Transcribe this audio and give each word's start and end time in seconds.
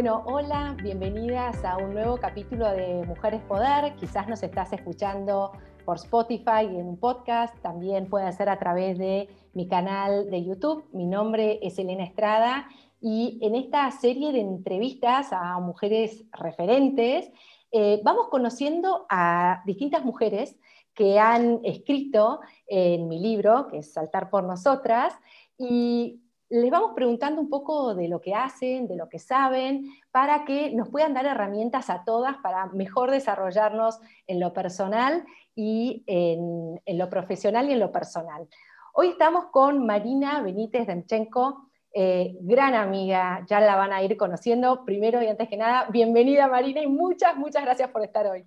Bueno, 0.00 0.22
hola, 0.24 0.74
bienvenidas 0.82 1.62
a 1.62 1.76
un 1.76 1.92
nuevo 1.92 2.16
capítulo 2.16 2.70
de 2.70 3.04
Mujeres 3.06 3.42
Poder. 3.42 3.94
Quizás 3.96 4.26
nos 4.28 4.42
estás 4.42 4.72
escuchando 4.72 5.52
por 5.84 5.96
Spotify 5.96 6.62
y 6.62 6.78
en 6.78 6.88
un 6.88 6.96
podcast, 6.96 7.54
también 7.60 8.08
puede 8.08 8.32
ser 8.32 8.48
a 8.48 8.58
través 8.58 8.96
de 8.96 9.28
mi 9.52 9.68
canal 9.68 10.30
de 10.30 10.42
YouTube. 10.42 10.88
Mi 10.94 11.04
nombre 11.04 11.58
es 11.60 11.78
Elena 11.78 12.04
Estrada 12.04 12.66
y 12.98 13.38
en 13.42 13.54
esta 13.54 13.90
serie 13.90 14.32
de 14.32 14.40
entrevistas 14.40 15.34
a 15.34 15.60
mujeres 15.60 16.24
referentes 16.32 17.30
eh, 17.70 18.00
vamos 18.02 18.28
conociendo 18.30 19.04
a 19.10 19.60
distintas 19.66 20.02
mujeres 20.02 20.58
que 20.94 21.18
han 21.18 21.60
escrito 21.62 22.40
en 22.66 23.06
mi 23.06 23.20
libro, 23.20 23.68
que 23.68 23.80
es 23.80 23.92
Saltar 23.92 24.30
por 24.30 24.44
Nosotras, 24.44 25.12
y 25.58 26.22
les 26.50 26.68
vamos 26.68 26.92
preguntando 26.96 27.40
un 27.40 27.48
poco 27.48 27.94
de 27.94 28.08
lo 28.08 28.20
que 28.20 28.34
hacen, 28.34 28.88
de 28.88 28.96
lo 28.96 29.08
que 29.08 29.20
saben, 29.20 29.94
para 30.10 30.44
que 30.44 30.72
nos 30.72 30.88
puedan 30.88 31.14
dar 31.14 31.24
herramientas 31.24 31.88
a 31.90 32.02
todas 32.04 32.38
para 32.38 32.66
mejor 32.66 33.12
desarrollarnos 33.12 34.00
en 34.26 34.40
lo 34.40 34.52
personal 34.52 35.24
y 35.54 36.02
en, 36.08 36.98
lo 36.98 37.08
profesional 37.08 37.70
y 37.70 37.72
en 37.72 37.78
lo 37.78 37.92
personal. 37.92 38.48
Hoy 38.94 39.10
estamos 39.10 39.46
con 39.52 39.86
Marina 39.86 40.42
Benítez 40.42 40.88
Danchenko, 40.88 41.70
eh, 41.94 42.34
gran 42.40 42.74
amiga, 42.74 43.46
ya 43.48 43.60
la 43.60 43.76
van 43.76 43.92
a 43.92 44.02
ir 44.02 44.16
conociendo. 44.16 44.84
Primero 44.84 45.22
y 45.22 45.28
antes 45.28 45.48
que 45.48 45.56
nada, 45.56 45.86
bienvenida 45.90 46.48
Marina 46.48 46.82
y 46.82 46.88
muchas, 46.88 47.36
muchas 47.36 47.62
gracias 47.62 47.90
por 47.90 48.02
estar 48.02 48.26
hoy. 48.26 48.44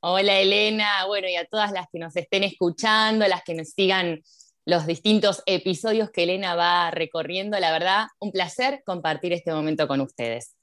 Hola 0.00 0.40
Elena, 0.40 1.06
bueno, 1.06 1.28
y 1.28 1.36
a 1.36 1.46
todas 1.46 1.70
las 1.70 1.86
que 1.92 2.00
nos 2.00 2.16
estén 2.16 2.42
escuchando, 2.42 3.26
las 3.28 3.44
que 3.44 3.54
nos 3.54 3.68
sigan 3.68 4.20
los 4.66 4.84
distintos 4.84 5.42
episodios 5.46 6.10
que 6.10 6.24
Elena 6.24 6.56
va 6.56 6.90
recorriendo, 6.90 7.58
la 7.58 7.70
verdad, 7.70 8.06
un 8.18 8.32
placer 8.32 8.82
compartir 8.84 9.32
este 9.32 9.52
momento 9.52 9.86
con 9.86 10.00
ustedes. 10.00 10.56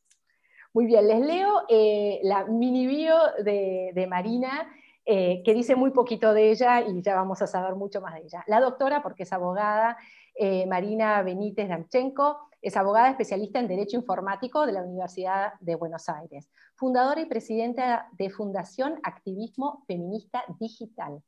Muy 0.74 0.86
bien, 0.86 1.08
les 1.08 1.22
leo 1.22 1.64
eh, 1.70 2.20
la 2.24 2.44
mini 2.44 2.86
bio 2.86 3.16
de, 3.44 4.06
Marina. 4.10 4.70
Eh, 5.06 5.42
que 5.44 5.54
dice 5.54 5.76
muy 5.76 5.92
poquito 5.92 6.34
de 6.34 6.50
ella 6.52 6.80
y 6.80 7.02
ya 7.02 7.16
vamos 7.16 7.42
a 7.42 7.48
saber 7.48 7.76
mucho 7.76 8.00
más 8.00 8.14
de 8.14 8.22
ella. 8.22 8.42
La 8.48 8.62
doctora, 8.62 9.04
porque 9.04 9.24
es 9.24 9.34
abogada, 9.34 9.98
eh, 10.34 10.66
Marina 10.66 11.22
Benítez 11.24 11.68
Damchenko 11.68 12.40
es 12.62 12.78
abogada 12.78 13.10
especialista 13.10 13.60
en 13.60 13.68
Derecho 13.68 13.98
Informático 13.98 14.66
de 14.66 14.72
la 14.72 14.82
Universidad 14.82 15.56
de 15.60 15.76
Buenos 15.76 16.08
Aires, 16.08 16.50
fundadora 16.76 17.20
y 17.20 17.26
presidenta 17.26 18.08
de 18.14 18.30
Fundación 18.30 19.02
Activismo 19.04 19.84
Feminista 19.88 20.46
Digital, 20.58 21.22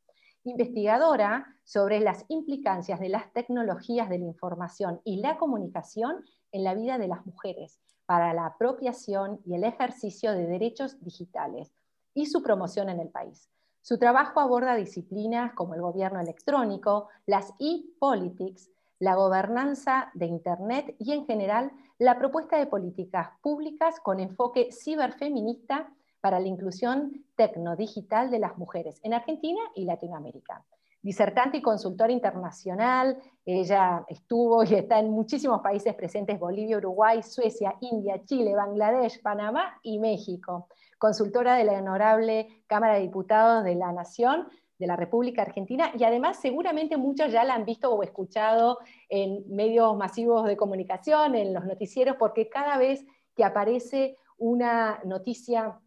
investigadora 0.45 1.57
sobre 1.63 1.99
las 1.99 2.23
implicancias 2.29 2.99
de 2.99 3.09
las 3.09 3.33
tecnologías 3.33 4.09
de 4.09 4.19
la 4.19 4.25
información 4.25 5.01
y 5.03 5.17
la 5.17 5.37
comunicación 5.37 6.23
en 6.51 6.63
la 6.63 6.75
vida 6.75 6.97
de 6.97 7.07
las 7.07 7.25
mujeres 7.25 7.79
para 8.05 8.33
la 8.33 8.45
apropiación 8.45 9.41
y 9.45 9.55
el 9.55 9.63
ejercicio 9.63 10.31
de 10.31 10.45
derechos 10.45 11.01
digitales 11.01 11.73
y 12.13 12.27
su 12.27 12.41
promoción 12.43 12.89
en 12.89 12.99
el 12.99 13.09
país. 13.09 13.49
Su 13.81 13.97
trabajo 13.97 14.39
aborda 14.39 14.75
disciplinas 14.75 15.53
como 15.53 15.73
el 15.73 15.81
gobierno 15.81 16.19
electrónico, 16.19 17.09
las 17.25 17.53
e-politics, 17.59 18.69
la 18.99 19.15
gobernanza 19.15 20.11
de 20.13 20.27
Internet 20.27 20.95
y 20.99 21.11
en 21.11 21.25
general 21.25 21.71
la 21.97 22.17
propuesta 22.17 22.57
de 22.57 22.67
políticas 22.67 23.29
públicas 23.41 23.99
con 23.99 24.19
enfoque 24.19 24.69
ciberfeminista 24.71 25.91
para 26.25 26.39
la 26.39 26.47
inclusión 26.47 27.23
tecnodigital 27.35 28.31
de 28.31 28.39
las 28.39 28.57
mujeres 28.57 28.99
en 29.03 29.13
Argentina 29.13 29.61
y 29.75 29.85
Latinoamérica. 29.85 30.65
Disertante 31.03 31.57
y 31.57 31.61
consultora 31.61 32.11
internacional, 32.11 33.19
ella 33.45 34.03
estuvo 34.07 34.63
y 34.63 34.73
está 34.73 34.97
en 34.97 35.11
muchísimos 35.11 35.61
países 35.61 35.93
presentes, 35.93 36.39
Bolivia, 36.39 36.77
Uruguay, 36.77 37.21
Suecia, 37.21 37.75
India, 37.79 38.23
Chile, 38.25 38.55
Bangladesh, 38.55 39.21
Panamá 39.21 39.79
y 39.83 39.99
México. 39.99 40.67
Consultora 40.97 41.57
de 41.57 41.65
la 41.65 41.73
Honorable 41.73 42.63
Cámara 42.65 42.95
de 42.95 43.01
Diputados 43.01 43.63
de 43.63 43.75
la 43.75 43.91
Nación, 43.91 44.47
de 44.79 44.87
la 44.87 44.95
República 44.95 45.43
Argentina 45.43 45.91
y 45.95 46.05
además 46.05 46.39
seguramente 46.41 46.97
muchos 46.97 47.31
ya 47.31 47.43
la 47.43 47.53
han 47.53 47.65
visto 47.65 47.93
o 47.93 48.01
escuchado 48.01 48.79
en 49.09 49.43
medios 49.47 49.95
masivos 49.95 50.47
de 50.47 50.57
comunicación, 50.57 51.35
en 51.35 51.53
los 51.53 51.65
noticieros, 51.65 52.15
porque 52.17 52.49
cada 52.49 52.79
vez 52.79 53.05
que 53.35 53.43
aparece 53.43 54.17
una 54.39 54.99
noticia 55.05 55.79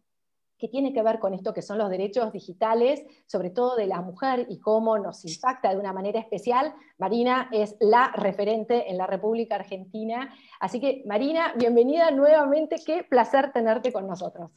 que 0.58 0.68
tiene 0.68 0.92
que 0.92 1.02
ver 1.02 1.18
con 1.18 1.34
esto 1.34 1.54
que 1.54 1.62
son 1.62 1.78
los 1.78 1.88
derechos 1.88 2.32
digitales, 2.32 3.02
sobre 3.26 3.50
todo 3.50 3.76
de 3.76 3.86
la 3.86 4.00
mujer 4.00 4.46
y 4.48 4.58
cómo 4.58 4.98
nos 4.98 5.24
impacta 5.24 5.70
de 5.70 5.76
una 5.76 5.92
manera 5.92 6.18
especial. 6.20 6.74
Marina 6.98 7.48
es 7.52 7.76
la 7.80 8.12
referente 8.14 8.90
en 8.90 8.98
la 8.98 9.06
República 9.06 9.54
Argentina. 9.54 10.34
Así 10.60 10.80
que, 10.80 11.02
Marina, 11.06 11.54
bienvenida 11.56 12.10
nuevamente. 12.10 12.76
Qué 12.84 13.04
placer 13.08 13.52
tenerte 13.52 13.92
con 13.92 14.06
nosotros. 14.06 14.50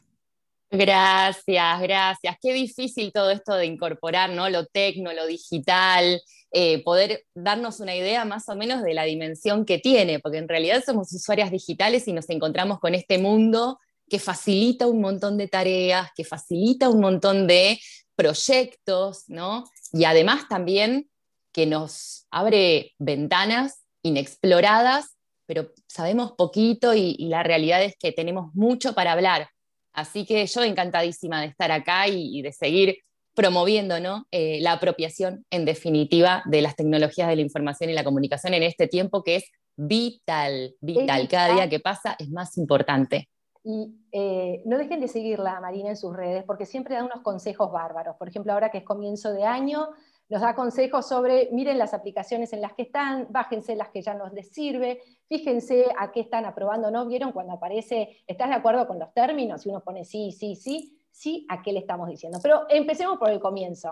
Gracias, 0.71 1.81
gracias. 1.81 2.37
Qué 2.41 2.53
difícil 2.53 3.11
todo 3.11 3.29
esto 3.29 3.55
de 3.55 3.65
incorporar 3.65 4.29
¿no? 4.29 4.49
lo 4.49 4.65
tecno, 4.65 5.11
lo 5.11 5.27
digital, 5.27 6.21
eh, 6.51 6.81
poder 6.83 7.25
darnos 7.35 7.81
una 7.81 7.93
idea 7.93 8.23
más 8.23 8.47
o 8.47 8.55
menos 8.55 8.81
de 8.81 8.93
la 8.93 9.03
dimensión 9.03 9.65
que 9.65 9.79
tiene, 9.79 10.19
porque 10.19 10.37
en 10.37 10.47
realidad 10.47 10.81
somos 10.85 11.11
usuarias 11.11 11.51
digitales 11.51 12.07
y 12.07 12.13
nos 12.13 12.29
encontramos 12.29 12.79
con 12.79 12.95
este 12.95 13.17
mundo 13.17 13.79
que 14.11 14.19
facilita 14.19 14.85
un 14.85 15.01
montón 15.01 15.37
de 15.37 15.47
tareas, 15.47 16.09
que 16.15 16.23
facilita 16.23 16.89
un 16.89 16.99
montón 16.99 17.47
de 17.47 17.79
proyectos, 18.15 19.23
¿no? 19.27 19.63
Y 19.91 20.03
además 20.03 20.47
también 20.47 21.09
que 21.51 21.65
nos 21.65 22.27
abre 22.29 22.93
ventanas 22.99 23.83
inexploradas, 24.03 25.17
pero 25.47 25.71
sabemos 25.87 26.33
poquito 26.33 26.93
y 26.93 27.15
la 27.29 27.41
realidad 27.41 27.81
es 27.83 27.95
que 27.97 28.11
tenemos 28.11 28.53
mucho 28.53 28.93
para 28.93 29.13
hablar 29.13 29.49
Así 29.93 30.25
que 30.25 30.45
yo 30.45 30.63
encantadísima 30.63 31.41
de 31.41 31.47
estar 31.47 31.71
acá 31.71 32.07
y, 32.07 32.41
de 32.41 32.51
seguir 32.53 32.97
promoviendo 33.33 33.95
eh, 34.31 34.59
la 34.61 34.73
apropiación, 34.73 35.45
en 35.49 35.65
definitiva, 35.65 36.43
de 36.45 36.61
las 36.61 36.75
tecnologías 36.75 37.27
de 37.27 37.35
la 37.35 37.41
información 37.41 37.89
y 37.89 37.93
la 37.93 38.03
comunicación 38.03 38.53
en 38.53 38.63
este 38.63 38.87
tiempo 38.87 39.23
que 39.23 39.37
es 39.37 39.45
vital, 39.75 40.75
vital. 40.81 41.27
Cada 41.27 41.53
día 41.53 41.69
que 41.69 41.79
pasa 41.79 42.15
es 42.19 42.29
más 42.29 42.57
importante. 42.57 43.29
Y 43.63 43.95
eh, 44.11 44.63
no 44.65 44.77
dejen 44.77 44.99
de 44.99 45.07
seguirla, 45.07 45.59
Marina, 45.59 45.89
en 45.89 45.97
sus 45.97 46.15
redes, 46.15 46.43
porque 46.43 46.65
siempre 46.65 46.95
da 46.95 47.03
unos 47.03 47.21
consejos 47.21 47.71
bárbaros. 47.71 48.15
Por 48.17 48.27
ejemplo, 48.27 48.53
ahora 48.53 48.71
que 48.71 48.79
es 48.79 48.83
comienzo 48.83 49.31
de 49.31 49.43
año, 49.43 49.89
nos 50.31 50.41
da 50.41 50.55
consejos 50.55 51.07
sobre, 51.07 51.49
miren 51.51 51.77
las 51.77 51.93
aplicaciones 51.93 52.53
en 52.53 52.61
las 52.61 52.73
que 52.73 52.83
están, 52.83 53.27
bájense 53.29 53.75
las 53.75 53.89
que 53.89 54.01
ya 54.01 54.13
no 54.13 54.29
les 54.29 54.49
sirve, 54.49 55.01
fíjense 55.27 55.87
a 55.99 56.11
qué 56.11 56.21
están 56.21 56.45
aprobando, 56.45 56.89
¿no? 56.89 57.05
¿Vieron 57.05 57.33
cuando 57.33 57.51
aparece, 57.53 58.23
estás 58.25 58.47
de 58.47 58.55
acuerdo 58.55 58.87
con 58.87 58.97
los 58.97 59.13
términos? 59.13 59.65
Y 59.65 59.69
uno 59.69 59.81
pone 59.81 60.05
sí, 60.05 60.31
sí, 60.31 60.55
sí, 60.55 60.97
sí, 61.11 61.45
¿a 61.49 61.61
qué 61.61 61.73
le 61.73 61.79
estamos 61.79 62.07
diciendo? 62.07 62.39
Pero 62.41 62.65
empecemos 62.69 63.17
por 63.17 63.29
el 63.29 63.41
comienzo. 63.41 63.91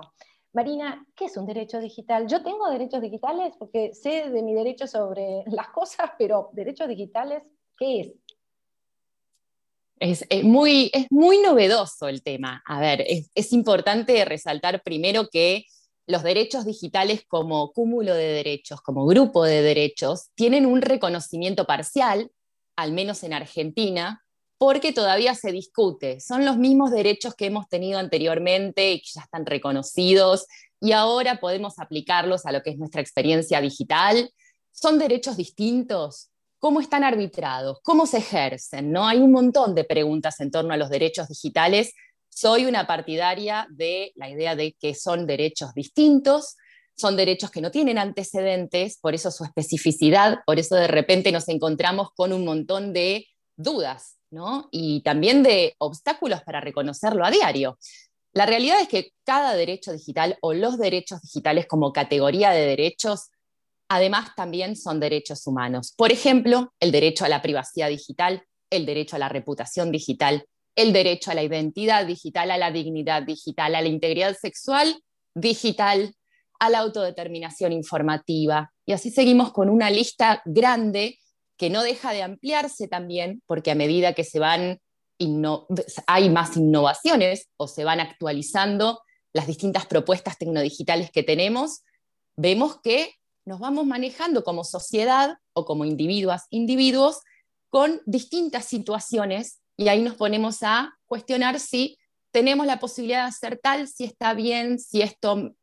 Marina, 0.53 1.05
¿qué 1.13 1.25
es 1.25 1.35
un 1.35 1.45
derecho 1.45 1.79
digital? 1.79 2.25
Yo 2.25 2.41
tengo 2.41 2.69
derechos 2.69 3.01
digitales 3.01 3.53
porque 3.59 3.93
sé 3.93 4.29
de 4.29 4.41
mi 4.41 4.53
derecho 4.53 4.87
sobre 4.87 5.43
las 5.47 5.67
cosas, 5.69 6.11
pero 6.17 6.49
derechos 6.53 6.87
digitales, 6.87 7.43
¿qué 7.77 7.99
es? 7.99 8.13
Es, 9.99 10.25
muy, 10.43 10.89
es 10.93 11.07
muy 11.09 11.39
novedoso 11.39 12.07
el 12.07 12.23
tema. 12.23 12.63
A 12.65 12.79
ver, 12.79 13.03
es, 13.07 13.29
es 13.35 13.51
importante 13.53 14.23
resaltar 14.25 14.81
primero 14.81 15.27
que 15.29 15.65
los 16.07 16.23
derechos 16.23 16.65
digitales 16.65 17.23
como 17.27 17.71
cúmulo 17.71 18.15
de 18.15 18.27
derechos, 18.27 18.81
como 18.81 19.05
grupo 19.05 19.43
de 19.43 19.61
derechos, 19.61 20.29
tienen 20.35 20.65
un 20.65 20.81
reconocimiento 20.81 21.65
parcial, 21.65 22.31
al 22.75 22.93
menos 22.93 23.23
en 23.23 23.33
Argentina, 23.33 24.23
porque 24.57 24.91
todavía 24.91 25.35
se 25.35 25.51
discute. 25.51 26.19
Son 26.19 26.45
los 26.45 26.57
mismos 26.57 26.91
derechos 26.91 27.35
que 27.35 27.45
hemos 27.45 27.69
tenido 27.69 27.99
anteriormente 27.99 28.93
y 28.93 29.01
que 29.01 29.09
ya 29.13 29.21
están 29.21 29.45
reconocidos 29.45 30.47
y 30.81 30.93
ahora 30.93 31.39
podemos 31.39 31.79
aplicarlos 31.79 32.45
a 32.45 32.51
lo 32.51 32.61
que 32.61 32.71
es 32.71 32.77
nuestra 32.77 33.01
experiencia 33.01 33.61
digital. 33.61 34.31
Son 34.71 34.97
derechos 34.97 35.37
distintos. 35.37 36.28
¿Cómo 36.59 36.81
están 36.81 37.03
arbitrados? 37.03 37.79
¿Cómo 37.83 38.05
se 38.05 38.17
ejercen? 38.17 38.91
¿No? 38.91 39.07
Hay 39.07 39.19
un 39.19 39.31
montón 39.31 39.73
de 39.75 39.85
preguntas 39.85 40.39
en 40.39 40.51
torno 40.51 40.73
a 40.73 40.77
los 40.77 40.89
derechos 40.89 41.27
digitales 41.27 41.93
soy 42.39 42.65
una 42.65 42.87
partidaria 42.87 43.67
de 43.69 44.13
la 44.15 44.29
idea 44.29 44.55
de 44.55 44.73
que 44.79 44.95
son 44.95 45.27
derechos 45.27 45.73
distintos, 45.73 46.55
son 46.95 47.17
derechos 47.17 47.51
que 47.51 47.59
no 47.59 47.69
tienen 47.69 47.97
antecedentes, 47.97 48.97
por 48.97 49.13
eso 49.13 49.29
su 49.29 49.43
especificidad, 49.43 50.39
por 50.45 50.57
eso 50.57 50.75
de 50.75 50.87
repente 50.87 51.33
nos 51.33 51.49
encontramos 51.49 52.11
con 52.15 52.31
un 52.31 52.45
montón 52.45 52.93
de 52.93 53.27
dudas, 53.57 54.15
Y 54.71 55.01
también 55.01 55.43
de 55.43 55.75
obstáculos 55.79 56.41
para 56.43 56.61
reconocerlo 56.61 57.25
a 57.25 57.31
diario. 57.31 57.77
La 58.31 58.45
realidad 58.45 58.79
es 58.79 58.87
que 58.87 59.11
cada 59.25 59.55
derecho 59.55 59.91
digital 59.91 60.37
o 60.41 60.53
los 60.53 60.77
derechos 60.77 61.21
digitales 61.21 61.65
como 61.65 61.91
categoría 61.91 62.51
de 62.51 62.61
derechos, 62.61 63.31
además 63.89 64.29
también 64.35 64.75
son 64.75 64.99
derechos 64.99 65.45
humanos. 65.47 65.93
Por 65.97 66.11
ejemplo, 66.11 66.73
el 66.79 66.91
derecho 66.91 67.25
a 67.25 67.29
la 67.29 67.41
privacidad 67.41 67.89
digital, 67.89 68.43
el 68.69 68.85
derecho 68.85 69.15
a 69.15 69.19
la 69.19 69.29
reputación 69.29 69.91
digital, 69.91 70.45
el 70.75 70.93
derecho 70.93 71.31
a 71.31 71.33
la 71.33 71.43
identidad 71.43 72.05
digital, 72.05 72.51
a 72.51 72.57
la 72.57 72.71
dignidad 72.71 73.23
digital, 73.23 73.75
a 73.75 73.81
la 73.81 73.87
integridad 73.87 74.37
sexual 74.39 75.01
digital, 75.35 76.13
a 76.59 76.69
la 76.69 76.79
autodeterminación 76.79 77.73
informativa. 77.73 78.71
Y 78.85 78.93
así 78.93 79.09
seguimos 79.09 79.51
con 79.51 79.69
una 79.69 79.89
lista 79.89 80.41
grande 80.45 81.17
que 81.57 81.69
no 81.69 81.83
deja 81.83 82.13
de 82.13 82.21
ampliarse 82.21 82.87
también, 82.87 83.41
porque 83.45 83.71
a 83.71 83.75
medida 83.75 84.13
que 84.13 84.23
se 84.23 84.39
van 84.39 84.79
hay 86.07 86.29
más 86.29 86.55
innovaciones 86.55 87.49
o 87.57 87.67
se 87.67 87.83
van 87.83 87.99
actualizando 87.99 89.01
las 89.33 89.47
distintas 89.47 89.85
propuestas 89.85 90.37
tecnodigitales 90.37 91.11
que 91.11 91.23
tenemos, 91.23 91.81
vemos 92.37 92.79
que 92.81 93.18
nos 93.49 93.59
vamos 93.59 93.87
manejando 93.87 94.43
como 94.43 94.63
sociedad 94.63 95.39
o 95.53 95.65
como 95.65 95.83
individuos, 95.83 96.43
individuos 96.51 97.21
con 97.69 97.99
distintas 98.05 98.65
situaciones 98.65 99.59
y 99.75 99.87
ahí 99.87 100.03
nos 100.03 100.15
ponemos 100.15 100.61
a 100.61 100.93
cuestionar 101.07 101.59
si 101.59 101.97
tenemos 102.29 102.67
la 102.67 102.79
posibilidad 102.79 103.23
de 103.23 103.29
hacer 103.29 103.59
tal, 103.61 103.87
si 103.87 104.03
está 104.03 104.35
bien, 104.35 104.77
si 104.77 105.01
esto 105.01 105.55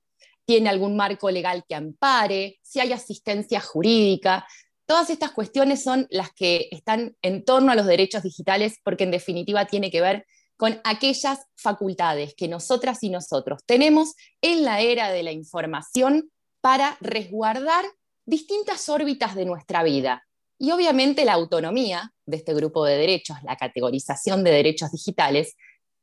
tiene 0.44 0.68
algún 0.68 0.96
marco 0.96 1.30
legal 1.30 1.62
que 1.68 1.76
ampare, 1.76 2.58
si 2.60 2.80
hay 2.80 2.92
asistencia 2.92 3.60
jurídica. 3.60 4.44
Todas 4.84 5.08
estas 5.08 5.30
cuestiones 5.30 5.84
son 5.84 6.08
las 6.10 6.32
que 6.32 6.66
están 6.72 7.16
en 7.22 7.44
torno 7.44 7.70
a 7.70 7.76
los 7.76 7.86
derechos 7.86 8.24
digitales 8.24 8.80
porque 8.82 9.04
en 9.04 9.12
definitiva 9.12 9.66
tiene 9.66 9.92
que 9.92 10.00
ver 10.00 10.26
con 10.56 10.80
aquellas 10.82 11.38
facultades 11.54 12.34
que 12.34 12.48
nosotras 12.48 13.04
y 13.04 13.10
nosotros 13.10 13.60
tenemos 13.64 14.14
en 14.40 14.64
la 14.64 14.80
era 14.80 15.12
de 15.12 15.22
la 15.22 15.30
información 15.30 16.32
para 16.66 16.96
resguardar 17.00 17.84
distintas 18.24 18.88
órbitas 18.88 19.36
de 19.36 19.44
nuestra 19.44 19.84
vida. 19.84 20.26
Y 20.58 20.72
obviamente 20.72 21.24
la 21.24 21.34
autonomía 21.34 22.12
de 22.24 22.38
este 22.38 22.54
grupo 22.54 22.84
de 22.84 22.96
derechos, 22.96 23.36
la 23.44 23.54
categorización 23.54 24.42
de 24.42 24.50
derechos 24.50 24.90
digitales 24.90 25.54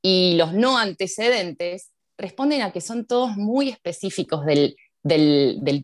y 0.02 0.36
los 0.38 0.54
no 0.54 0.78
antecedentes 0.78 1.92
responden 2.18 2.62
a 2.62 2.72
que 2.72 2.80
son 2.80 3.06
todos 3.06 3.36
muy 3.36 3.68
específicos 3.68 4.46
del, 4.46 4.78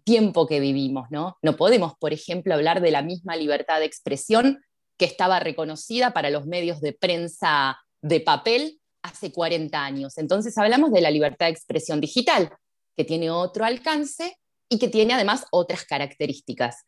tiempo 0.06 0.48
que 0.48 0.62
vivimos. 0.62 1.08
¿no? 1.12 1.38
no 1.42 1.58
podemos, 1.58 1.96
por 2.00 2.14
ejemplo, 2.14 2.54
hablar 2.54 2.80
de 2.80 2.92
la 2.92 3.02
misma 3.02 3.36
libertad 3.36 3.80
de 3.80 3.86
expresión 3.86 4.64
que 4.98 5.04
estaba 5.04 5.42
reconocida 5.42 6.14
para 6.14 6.30
los 6.30 6.46
medios 6.46 6.80
de 6.80 6.94
prensa 6.94 7.78
de 8.02 8.22
papel 8.22 8.80
hace 9.04 9.34
40 9.34 9.78
años. 9.84 10.18
Entonces 10.18 10.58
hablamos 10.58 10.94
de 10.94 11.02
la 11.02 11.12
libertad 11.12 11.48
de 11.48 11.52
expresión 11.52 12.00
digital, 12.00 12.54
que 12.96 13.04
tiene 13.04 13.30
otro 13.30 13.66
alcance 13.66 14.38
y 14.70 14.80
que 14.80 14.88
tiene 14.88 15.14
además 15.14 15.46
otras 15.52 15.84
características. 15.84 16.84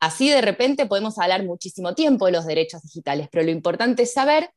Así 0.00 0.30
de 0.30 0.40
repente 0.40 0.86
podemos 0.86 1.18
hablar 1.18 1.44
muchísimo 1.44 1.94
tiempo 1.94 2.26
de 2.26 2.32
los 2.32 2.46
derechos 2.46 2.82
digitales, 2.82 3.28
pero 3.30 3.44
lo 3.44 3.50
importante 3.50 4.04
es 4.04 4.12
saber 4.12 4.50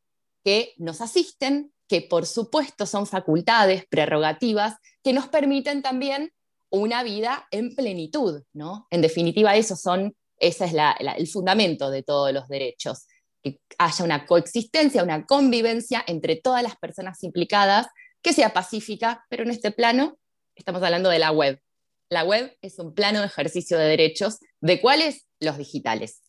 que 0.43 0.73
nos 0.77 1.01
asisten, 1.01 1.73
que 1.87 2.01
por 2.01 2.25
supuesto 2.25 2.85
son 2.85 3.07
facultades, 3.07 3.85
prerrogativas, 3.89 4.75
que 5.03 5.13
nos 5.13 5.27
permiten 5.27 5.81
también 5.81 6.31
una 6.69 7.03
vida 7.03 7.47
en 7.51 7.75
plenitud, 7.75 8.43
¿no? 8.53 8.87
En 8.91 9.01
definitiva, 9.01 9.55
eso 9.55 9.75
son, 9.75 10.15
ese 10.37 10.65
es 10.65 10.73
el 11.17 11.27
fundamento 11.27 11.89
de 11.89 12.03
todos 12.03 12.31
los 12.31 12.47
derechos, 12.47 13.07
que 13.41 13.59
haya 13.77 14.05
una 14.05 14.25
coexistencia, 14.25 15.03
una 15.03 15.25
convivencia 15.25 16.03
entre 16.05 16.35
todas 16.35 16.61
las 16.61 16.75
personas 16.77 17.23
implicadas, 17.23 17.87
que 18.21 18.33
sea 18.33 18.53
pacífica, 18.53 19.25
pero 19.29 19.43
en 19.43 19.51
este 19.51 19.71
plano 19.71 20.17
estamos 20.55 20.83
hablando 20.83 21.09
de 21.09 21.19
la 21.19 21.31
web. 21.31 21.59
La 22.09 22.23
web 22.23 22.57
es 22.61 22.79
un 22.79 22.93
plano 22.93 23.19
de 23.19 23.27
ejercicio 23.27 23.77
de 23.77 23.85
derechos, 23.85 24.39
¿de 24.61 24.81
cuáles? 24.81 25.27
Los 25.39 25.57
digitales 25.57 26.23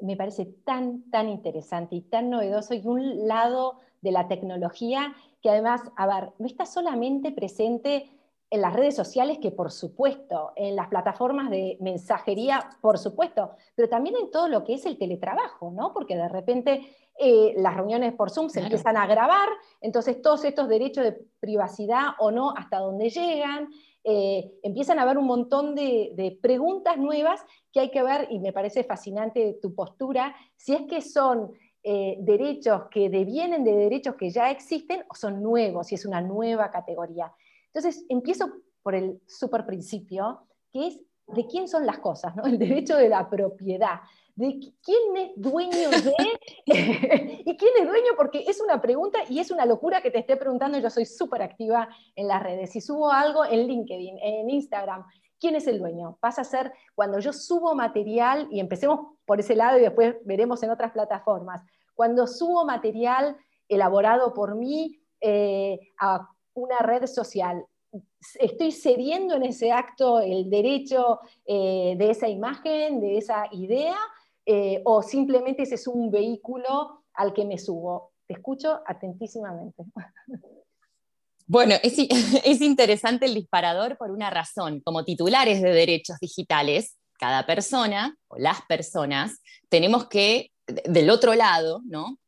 me 0.00 0.16
parece 0.16 0.46
tan, 0.64 1.08
tan 1.10 1.28
interesante 1.28 1.96
y 1.96 2.02
tan 2.02 2.30
novedoso 2.30 2.74
y 2.74 2.82
un 2.84 3.26
lado 3.28 3.78
de 4.00 4.12
la 4.12 4.28
tecnología 4.28 5.14
que 5.42 5.50
además, 5.50 5.82
a 5.96 6.06
ver, 6.06 6.30
no 6.38 6.46
está 6.46 6.66
solamente 6.66 7.32
presente 7.32 8.10
en 8.50 8.62
las 8.62 8.72
redes 8.72 8.96
sociales, 8.96 9.38
que 9.38 9.52
por 9.52 9.70
supuesto, 9.70 10.52
en 10.56 10.74
las 10.74 10.88
plataformas 10.88 11.50
de 11.50 11.76
mensajería, 11.80 12.68
por 12.80 12.98
supuesto, 12.98 13.52
pero 13.74 13.88
también 13.88 14.16
en 14.16 14.30
todo 14.30 14.48
lo 14.48 14.64
que 14.64 14.74
es 14.74 14.86
el 14.86 14.98
teletrabajo, 14.98 15.70
¿no? 15.70 15.92
Porque 15.92 16.16
de 16.16 16.28
repente 16.28 16.96
eh, 17.18 17.54
las 17.56 17.76
reuniones 17.76 18.12
por 18.14 18.30
Zoom 18.30 18.48
se 18.48 18.60
empiezan 18.60 18.96
a 18.96 19.06
grabar, 19.06 19.48
entonces 19.80 20.20
todos 20.20 20.44
estos 20.44 20.68
derechos 20.68 21.04
de 21.04 21.12
privacidad 21.38 22.08
o 22.18 22.32
no, 22.32 22.52
hasta 22.56 22.78
dónde 22.78 23.08
llegan, 23.08 23.68
eh, 24.02 24.50
empiezan 24.62 24.98
a 24.98 25.02
haber 25.02 25.18
un 25.18 25.26
montón 25.26 25.74
de, 25.74 26.38
preguntas 26.40 26.96
nuevas 26.96 27.44
que 27.72 27.80
hay 27.80 27.90
que 27.90 28.02
ver, 28.02 28.28
y 28.30 28.38
me 28.38 28.52
parece 28.52 28.84
fascinante 28.84 29.58
tu 29.60 29.74
postura, 29.74 30.34
si 30.56 30.74
es 30.74 30.82
que 30.82 31.00
son 31.02 31.52
eh, 31.82 32.16
derechos 32.20 32.82
que 32.90 33.10
devienen 33.10 33.64
de 33.64 33.74
derechos 33.74 34.14
que 34.16 34.30
ya 34.30 34.50
existen 34.50 35.04
o 35.08 35.14
son 35.14 35.42
nuevos, 35.42 35.88
si 35.88 35.94
es 35.94 36.06
una 36.06 36.20
nueva 36.20 36.70
categoría. 36.70 37.32
Entonces, 37.72 38.04
empiezo 38.08 38.50
por 38.82 38.94
el 38.94 39.20
super 39.26 39.66
principio, 39.66 40.46
que 40.72 40.86
es 40.86 41.00
de 41.26 41.46
quién 41.46 41.68
son 41.68 41.86
las 41.86 41.98
cosas, 41.98 42.34
¿no? 42.36 42.44
el 42.44 42.58
derecho 42.58 42.96
de 42.96 43.08
la 43.08 43.28
propiedad 43.28 44.00
de 44.40 44.58
quién 44.82 45.16
es 45.18 45.32
dueño 45.36 45.90
de, 45.90 46.14
y 47.44 47.56
quién 47.58 47.72
es 47.78 47.86
dueño, 47.86 48.12
porque 48.16 48.44
es 48.48 48.58
una 48.62 48.80
pregunta 48.80 49.18
y 49.28 49.38
es 49.38 49.50
una 49.50 49.66
locura 49.66 50.00
que 50.00 50.10
te 50.10 50.18
esté 50.18 50.36
preguntando, 50.38 50.78
yo 50.78 50.88
soy 50.88 51.04
súper 51.04 51.42
activa 51.42 51.90
en 52.16 52.26
las 52.26 52.42
redes, 52.42 52.70
si 52.70 52.80
subo 52.80 53.12
algo 53.12 53.44
en 53.44 53.66
LinkedIn, 53.66 54.18
en 54.18 54.48
Instagram, 54.48 55.04
¿quién 55.38 55.56
es 55.56 55.66
el 55.66 55.78
dueño? 55.78 56.16
Pasa 56.20 56.40
a 56.40 56.44
ser 56.44 56.72
cuando 56.94 57.18
yo 57.18 57.34
subo 57.34 57.74
material, 57.74 58.48
y 58.50 58.60
empecemos 58.60 59.18
por 59.26 59.40
ese 59.40 59.54
lado 59.54 59.76
y 59.78 59.82
después 59.82 60.16
veremos 60.24 60.62
en 60.62 60.70
otras 60.70 60.92
plataformas, 60.92 61.62
cuando 61.94 62.26
subo 62.26 62.64
material 62.64 63.36
elaborado 63.68 64.32
por 64.32 64.54
mí 64.54 65.02
eh, 65.20 65.78
a 65.98 66.26
una 66.54 66.78
red 66.78 67.04
social, 67.06 67.66
estoy 68.38 68.72
cediendo 68.72 69.34
en 69.34 69.42
ese 69.42 69.70
acto 69.70 70.20
el 70.20 70.48
derecho 70.48 71.20
eh, 71.44 71.94
de 71.98 72.10
esa 72.10 72.28
imagen, 72.28 73.00
de 73.00 73.18
esa 73.18 73.44
idea, 73.52 73.96
eh, 74.52 74.82
o 74.84 75.00
simplemente 75.00 75.62
ese 75.62 75.76
es 75.76 75.86
un 75.86 76.10
vehículo 76.10 77.04
al 77.14 77.32
que 77.32 77.44
me 77.44 77.56
subo. 77.56 78.14
Te 78.26 78.34
escucho 78.34 78.80
atentísimamente. 78.84 79.84
Bueno, 81.46 81.76
es, 81.84 81.94
es, 82.44 82.60
interesante 82.60 83.26
el 83.26 83.34
disparador 83.34 83.96
por 83.96 84.10
una 84.10 84.28
razón. 84.28 84.80
Como 84.80 85.04
titulares 85.04 85.62
de 85.62 85.70
derechos 85.70 86.16
digitales, 86.20 86.96
cada 87.16 87.46
persona 87.46 88.16
o 88.26 88.38
las 88.38 88.62
personas 88.62 89.38
tenemos 89.68 90.08
que, 90.08 90.50
del 90.66 91.10
otro 91.10 91.34
lado, 91.34 91.82
¿no? 91.84 92.18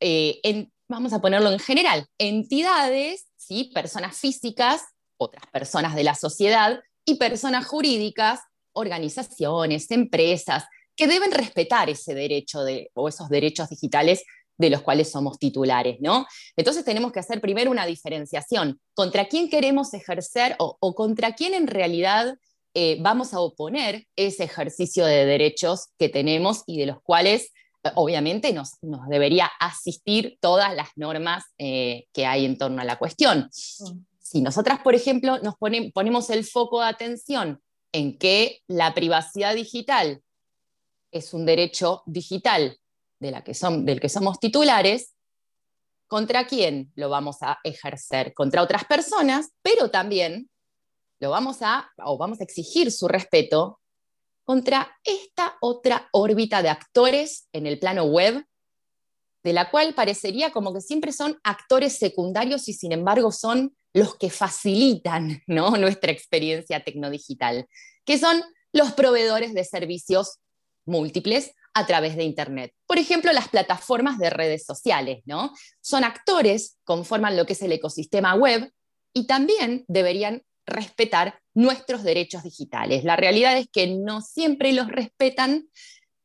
Eh, 0.00 0.40
vamos 0.88 1.12
a 1.12 1.20
ponerlo 1.20 1.52
en 1.52 1.60
general, 1.60 2.06
entidades, 2.18 3.28
¿sí? 3.36 3.70
personas 3.72 4.18
físicas, 4.18 4.82
otras 5.18 5.46
personas 5.52 5.94
de 5.94 6.02
la 6.02 6.16
sociedad 6.16 6.80
y 7.04 7.14
personas 7.14 7.64
jurídicas, 7.66 8.40
organizaciones, 8.72 9.88
empresas, 9.92 10.64
que 10.96 11.06
deben 11.06 11.32
respetar 11.32 11.90
ese 11.90 12.14
derecho 12.14 12.62
de, 12.62 12.90
o 12.94 13.08
esos 13.08 13.28
derechos 13.28 13.68
digitales 13.68 14.24
de 14.58 14.70
los 14.70 14.82
cuales 14.82 15.10
somos 15.10 15.38
titulares, 15.38 15.98
¿no? 16.00 16.26
Entonces 16.56 16.84
tenemos 16.84 17.12
que 17.12 17.20
hacer 17.20 17.40
primero 17.40 17.70
una 17.70 17.86
diferenciación 17.86 18.80
contra 18.94 19.26
quién 19.26 19.48
queremos 19.48 19.94
ejercer 19.94 20.56
o, 20.58 20.94
contra 20.94 21.34
quién 21.34 21.54
en 21.54 21.66
realidad 21.66 22.36
eh, 22.74 22.96
vamos 23.00 23.34
a 23.34 23.40
oponer 23.40 24.06
ese 24.16 24.44
ejercicio 24.44 25.04
de 25.04 25.26
derechos 25.26 25.88
que 25.98 26.08
tenemos 26.08 26.62
y 26.66 26.78
de 26.78 26.86
los 26.86 27.02
cuales 27.02 27.50
eh, 27.84 27.90
obviamente 27.96 28.52
nos, 28.52 28.72
debería 29.08 29.50
asistir 29.60 30.38
todas 30.40 30.74
las 30.74 30.88
normas 30.96 31.44
eh, 31.58 32.06
que 32.12 32.24
hay 32.24 32.44
en 32.44 32.56
torno 32.56 32.80
a 32.80 32.84
la 32.84 32.98
cuestión. 32.98 33.48
Si 33.52 34.40
nosotras, 34.40 34.80
por 34.80 34.94
ejemplo, 34.94 35.38
nos 35.40 35.56
ponemos 35.56 36.30
el 36.30 36.44
foco 36.44 36.80
de 36.80 36.86
atención 36.86 37.60
en 37.92 38.16
que 38.16 38.60
la 38.66 38.94
privacidad 38.94 39.54
digital 39.54 40.22
es 41.12 41.32
un 41.32 41.46
derecho 41.46 42.02
digital 42.06 42.78
de 43.20 43.30
la 43.30 43.44
que 43.44 43.52
del 43.52 44.00
que 44.00 44.08
somos 44.08 44.40
titulares, 44.40 45.14
¿contra 46.08 46.46
quién 46.46 46.92
lo 46.96 47.08
vamos 47.08 47.36
a 47.42 47.58
ejercer? 47.62 48.34
Contra 48.34 48.62
otras 48.62 48.84
personas, 48.84 49.50
pero 49.62 49.90
también 49.90 50.50
lo 51.20 51.30
vamos 51.30 51.58
a, 51.60 51.88
o 52.04 52.18
vamos 52.18 52.40
a 52.40 52.44
exigir 52.44 52.90
su 52.90 53.06
respeto 53.06 53.78
contra 54.44 54.98
esta 55.04 55.56
otra 55.60 56.08
órbita 56.10 56.62
de 56.62 56.68
actores 56.68 57.48
en 57.52 57.66
el 57.66 57.78
plano 57.78 58.04
web, 58.04 58.44
de 59.44 59.52
la 59.52 59.70
cual 59.70 59.94
parecería 59.94 60.50
como 60.50 60.74
que 60.74 60.80
siempre 60.80 61.12
son 61.12 61.38
actores 61.44 61.96
secundarios 61.96 62.68
y 62.68 62.72
sin 62.72 62.92
embargo 62.92 63.30
son 63.30 63.76
los 63.92 64.16
que 64.16 64.30
facilitan 64.30 65.42
¿no? 65.46 65.70
nuestra 65.78 66.10
experiencia 66.10 66.82
tecnodigital, 66.82 67.68
que 68.04 68.18
son 68.18 68.42
los 68.72 68.92
proveedores 68.92 69.54
de 69.54 69.64
servicios 69.64 70.38
múltiples 70.84 71.52
a 71.74 71.86
través 71.86 72.16
de 72.16 72.24
Internet. 72.24 72.72
Por 72.86 72.98
ejemplo, 72.98 73.32
las 73.32 73.48
plataformas 73.48 74.18
de 74.18 74.30
redes 74.30 74.64
sociales, 74.64 75.22
¿no? 75.24 75.52
Son 75.80 76.04
actores, 76.04 76.78
conforman 76.84 77.36
lo 77.36 77.46
que 77.46 77.54
es 77.54 77.62
el 77.62 77.72
ecosistema 77.72 78.34
web 78.34 78.70
y 79.14 79.26
también 79.26 79.84
deberían 79.88 80.42
respetar 80.66 81.40
nuestros 81.54 82.02
derechos 82.02 82.42
digitales. 82.42 83.04
La 83.04 83.16
realidad 83.16 83.56
es 83.56 83.66
que 83.72 83.86
no 83.88 84.20
siempre 84.20 84.72
los 84.72 84.88
respetan, 84.88 85.68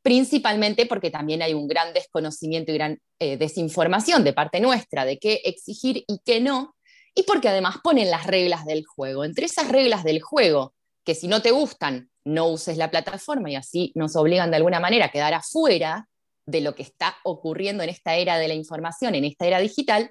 principalmente 0.02 0.86
porque 0.86 1.10
también 1.10 1.42
hay 1.42 1.54
un 1.54 1.66
gran 1.66 1.92
desconocimiento 1.92 2.72
y 2.72 2.74
gran 2.74 2.98
eh, 3.18 3.36
desinformación 3.36 4.24
de 4.24 4.32
parte 4.32 4.60
nuestra 4.60 5.04
de 5.04 5.18
qué 5.18 5.40
exigir 5.44 6.04
y 6.06 6.20
qué 6.24 6.40
no, 6.40 6.76
y 7.14 7.24
porque 7.24 7.48
además 7.48 7.78
ponen 7.82 8.10
las 8.10 8.26
reglas 8.26 8.64
del 8.64 8.86
juego. 8.86 9.24
Entre 9.24 9.46
esas 9.46 9.68
reglas 9.68 10.04
del 10.04 10.22
juego, 10.22 10.74
que 11.04 11.14
si 11.14 11.26
no 11.26 11.42
te 11.42 11.50
gustan, 11.50 12.10
no 12.28 12.48
uses 12.48 12.76
la 12.76 12.90
plataforma 12.90 13.50
y 13.50 13.56
así 13.56 13.92
nos 13.94 14.14
obligan 14.14 14.50
de 14.50 14.56
alguna 14.58 14.80
manera 14.80 15.06
a 15.06 15.10
quedar 15.10 15.32
afuera 15.34 16.08
de 16.46 16.60
lo 16.60 16.74
que 16.74 16.82
está 16.82 17.16
ocurriendo 17.24 17.82
en 17.82 17.88
esta 17.88 18.16
era 18.16 18.38
de 18.38 18.48
la 18.48 18.54
información, 18.54 19.14
en 19.14 19.24
esta 19.24 19.46
era 19.46 19.58
digital, 19.58 20.10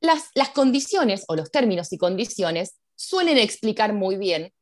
las, 0.00 0.30
las 0.34 0.50
condiciones 0.50 1.24
o 1.28 1.36
los 1.36 1.50
términos 1.50 1.92
y 1.92 1.98
condiciones 1.98 2.76
suelen 2.96 3.38
explicar 3.38 3.92
muy 3.92 4.16
bien 4.16 4.52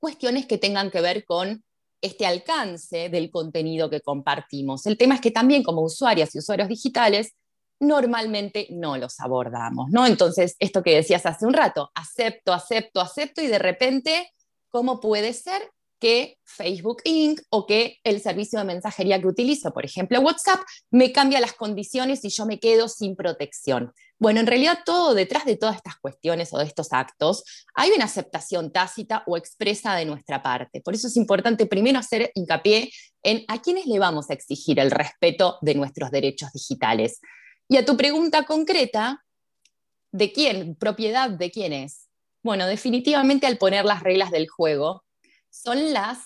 cuestiones 0.00 0.46
que 0.46 0.58
tengan 0.58 0.90
que 0.90 1.00
ver 1.00 1.24
con 1.24 1.62
este 2.00 2.26
alcance 2.26 3.08
del 3.08 3.30
contenido 3.30 3.88
que 3.90 4.00
compartimos. 4.00 4.86
El 4.86 4.96
tema 4.96 5.14
es 5.14 5.20
que 5.20 5.30
también 5.30 5.62
como 5.62 5.82
usuarias 5.82 6.34
y 6.34 6.38
usuarios 6.38 6.68
digitales 6.68 7.34
normalmente 7.78 8.66
no 8.70 8.96
los 8.96 9.20
abordamos, 9.20 9.90
¿no? 9.90 10.06
Entonces, 10.06 10.56
esto 10.58 10.82
que 10.82 10.96
decías 10.96 11.24
hace 11.24 11.46
un 11.46 11.54
rato, 11.54 11.90
acepto, 11.94 12.52
acepto, 12.52 13.00
acepto 13.00 13.42
y 13.42 13.46
de 13.46 13.58
repente, 13.58 14.32
¿cómo 14.70 15.00
puede 15.00 15.32
ser 15.32 15.70
que 16.00 16.38
Facebook 16.44 17.02
Inc. 17.04 17.40
o 17.50 17.66
que 17.66 17.98
el 18.02 18.20
servicio 18.20 18.58
de 18.58 18.64
mensajería 18.64 19.20
que 19.20 19.28
utilizo, 19.28 19.72
por 19.72 19.84
ejemplo 19.84 20.20
WhatsApp, 20.20 20.60
me 20.90 21.12
cambia 21.12 21.40
las 21.40 21.52
condiciones 21.52 22.24
y 22.24 22.30
yo 22.30 22.46
me 22.46 22.58
quedo 22.58 22.88
sin 22.88 23.14
protección. 23.14 23.92
Bueno, 24.18 24.40
en 24.40 24.46
realidad 24.46 24.80
todo 24.84 25.14
detrás 25.14 25.44
de 25.44 25.56
todas 25.56 25.76
estas 25.76 25.96
cuestiones 25.96 26.52
o 26.52 26.58
de 26.58 26.64
estos 26.64 26.92
actos 26.92 27.44
hay 27.74 27.90
una 27.90 28.06
aceptación 28.06 28.72
tácita 28.72 29.22
o 29.26 29.36
expresa 29.36 29.94
de 29.94 30.04
nuestra 30.04 30.42
parte. 30.42 30.80
Por 30.80 30.94
eso 30.94 31.06
es 31.06 31.16
importante 31.16 31.66
primero 31.66 31.98
hacer 31.98 32.30
hincapié 32.34 32.90
en 33.22 33.44
a 33.48 33.62
quiénes 33.62 33.86
le 33.86 33.98
vamos 33.98 34.28
a 34.30 34.34
exigir 34.34 34.80
el 34.80 34.90
respeto 34.90 35.58
de 35.62 35.74
nuestros 35.74 36.10
derechos 36.10 36.52
digitales. 36.52 37.20
Y 37.68 37.76
a 37.76 37.84
tu 37.84 37.96
pregunta 37.96 38.44
concreta, 38.44 39.24
¿de 40.12 40.32
quién? 40.32 40.74
¿Propiedad 40.74 41.30
de 41.30 41.50
quién 41.50 41.72
es? 41.72 42.08
Bueno, 42.42 42.66
definitivamente 42.66 43.46
al 43.46 43.58
poner 43.58 43.84
las 43.84 44.02
reglas 44.02 44.30
del 44.30 44.48
juego, 44.48 45.04
son 45.50 45.92
las 45.92 46.18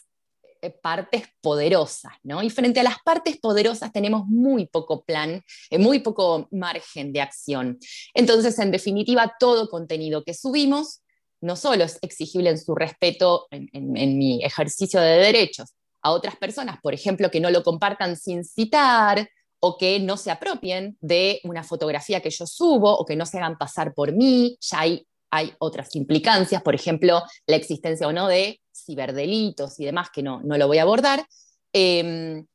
eh, 0.63 0.71
partes 0.71 1.25
poderosas, 1.41 2.13
¿no? 2.23 2.43
Y 2.43 2.51
frente 2.51 2.81
a 2.81 2.85
las 2.85 2.97
partes 3.05 3.39
poderosas 3.39 3.93
tenemos 3.93 4.27
muy 4.27 4.67
poco 4.67 5.05
plan, 5.05 5.43
eh, 5.71 5.79
muy 5.79 6.01
poco 6.01 6.49
margen 6.53 7.13
de 7.13 7.21
acción. 7.21 7.79
Entonces, 8.15 8.59
en 8.59 8.71
definitiva, 8.71 9.35
todo 9.39 9.69
contenido 9.69 10.25
que 10.25 10.35
subimos 10.35 11.03
no 11.41 11.57
solo 11.57 11.85
es 11.85 11.99
exigible 12.01 12.51
en 12.51 12.59
su 12.59 12.75
respeto 12.75 13.47
en, 13.51 13.69
en 13.73 14.19
mi 14.19 14.43
ejercicio 14.43 15.01
de 15.01 15.19
derechos 15.19 15.75
a 16.01 16.11
otras 16.13 16.37
personas, 16.37 16.79
por 16.83 16.95
ejemplo, 16.95 17.31
que 17.31 17.41
no 17.41 17.51
lo 17.51 17.63
compartan 17.63 18.17
sin 18.17 18.45
citar, 18.45 19.29
o 19.67 19.79
que 19.79 19.99
no 19.99 20.19
se 20.19 20.31
apropien 20.31 20.99
de 21.01 21.41
una 21.45 21.63
fotografía 21.63 22.21
que 22.21 22.29
yo 22.29 22.47
subo 22.47 22.95
o 22.95 23.07
que 23.07 23.17
no 23.17 23.25
se 23.25 23.39
hagan 23.39 23.57
pasar 23.57 23.95
por 23.95 24.13
mí. 24.13 24.59
Ya 24.61 24.81
hay 24.81 25.07
hay 25.35 25.53
otras 25.59 25.97
implicancias, 25.97 26.63
por 26.63 26.75
ejemplo, 26.75 27.23
la 27.47 27.57
existencia 27.57 28.07
o 28.07 28.13
no 28.13 28.29
de 28.29 28.61
ciberdelitos 28.73 29.81
y 29.81 29.85
demás, 29.85 30.11
que 30.11 30.23
no, 30.23 30.41
no 30.43 30.57
lo 30.57 30.69
voy 30.69 30.79
a 30.79 30.83
abordar. 30.83 31.27
Em, 31.73 32.47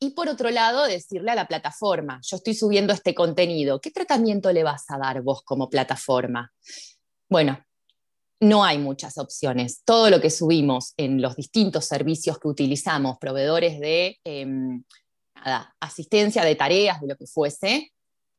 y 0.00 0.10
por 0.10 0.28
otro 0.28 0.50
lado, 0.50 0.86
decirle 0.86 1.30
a 1.30 1.36
la 1.36 1.46
plataforma, 1.46 2.20
yo 2.22 2.36
estoy 2.36 2.54
subiendo 2.54 2.92
este 2.92 3.14
contenido, 3.14 3.80
¿qué 3.80 3.92
tratamiento 3.92 4.52
le 4.52 4.64
vas 4.64 4.84
a 4.88 4.98
dar 4.98 5.22
vos 5.22 5.42
como 5.42 5.70
plataforma? 5.70 6.52
Bueno, 7.28 7.64
no 8.40 8.64
hay 8.64 8.78
muchas 8.78 9.16
opciones. 9.18 9.82
Todo 9.84 10.10
lo 10.10 10.20
que 10.20 10.30
subimos 10.30 10.94
en 10.96 11.22
los 11.22 11.36
distintos 11.36 11.86
servicios 11.86 12.38
que 12.40 12.48
utilizamos, 12.48 13.18
proveedores 13.18 13.78
de 13.78 14.18
em, 14.24 14.82
asistencia 15.80 16.44
de 16.44 16.56
tareas, 16.56 17.00
de 17.00 17.06
lo 17.06 17.16
que 17.16 17.26
fuese, 17.26 17.92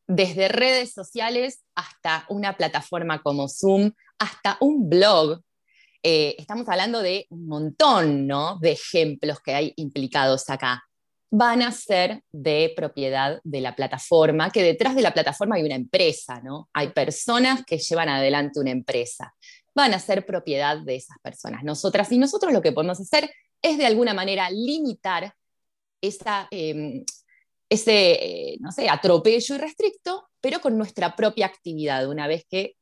desde 0.08 0.48
redes 0.48 0.94
sociales 0.94 1.64
hasta 1.76 2.26
una 2.30 2.56
plataforma 2.56 3.22
como 3.22 3.50
Zoom, 3.50 3.92
hasta 4.18 4.58
un 4.62 4.90
blog. 4.90 5.42
Eh, 6.02 6.36
estamos 6.38 6.68
hablando 6.70 7.02
de 7.02 7.28
un 7.30 7.48
montón 7.48 8.28
de 8.62 8.72
ejemplos 8.72 9.40
que 9.42 9.54
hay 9.54 9.74
implicados 9.76 10.50
acá. 10.50 10.84
Van 11.30 11.62
a 11.62 11.74
ser 11.74 12.24
de 12.32 12.72
propiedad 12.74 13.42
de 13.44 13.60
la 13.60 13.76
plataforma, 13.76 14.50
que 14.50 14.64
detrás 14.64 14.96
de 14.96 15.02
la 15.02 15.14
plataforma 15.14 15.58
hay 15.58 15.64
una 15.64 15.76
empresa, 15.76 16.40
¿no? 16.42 16.70
Hay 16.74 16.90
personas 16.90 17.66
que 17.66 17.78
llevan 17.78 18.08
adelante 18.08 18.62
una 18.62 18.72
empresa. 18.72 19.36
Van 19.76 19.94
a 19.94 20.00
ser 20.00 20.26
propiedad 20.26 20.78
de 20.78 20.96
esas 20.96 21.18
personas. 21.22 21.66
Nosotras 21.66 22.10
y 22.14 22.18
nosotros 22.18 22.54
lo 22.54 22.62
que 22.62 22.72
podemos 22.72 23.02
hacer 23.02 23.30
es 23.62 23.78
de 23.78 23.86
alguna 23.86 24.14
manera 24.14 24.50
limitar 24.50 25.34
esa, 26.00 26.48
em, 26.52 27.04
ese, 27.70 28.12
eh, 28.14 28.58
no 28.60 28.72
sé, 28.72 28.90
atropello 28.90 29.56
irrestricto, 29.56 30.30
pero 30.42 30.60
con 30.62 30.78
nuestra 30.78 31.16
propia 31.16 31.46
actividad. 31.46 32.08
Una 32.08 32.28
vez 32.28 32.46
que 32.50 32.76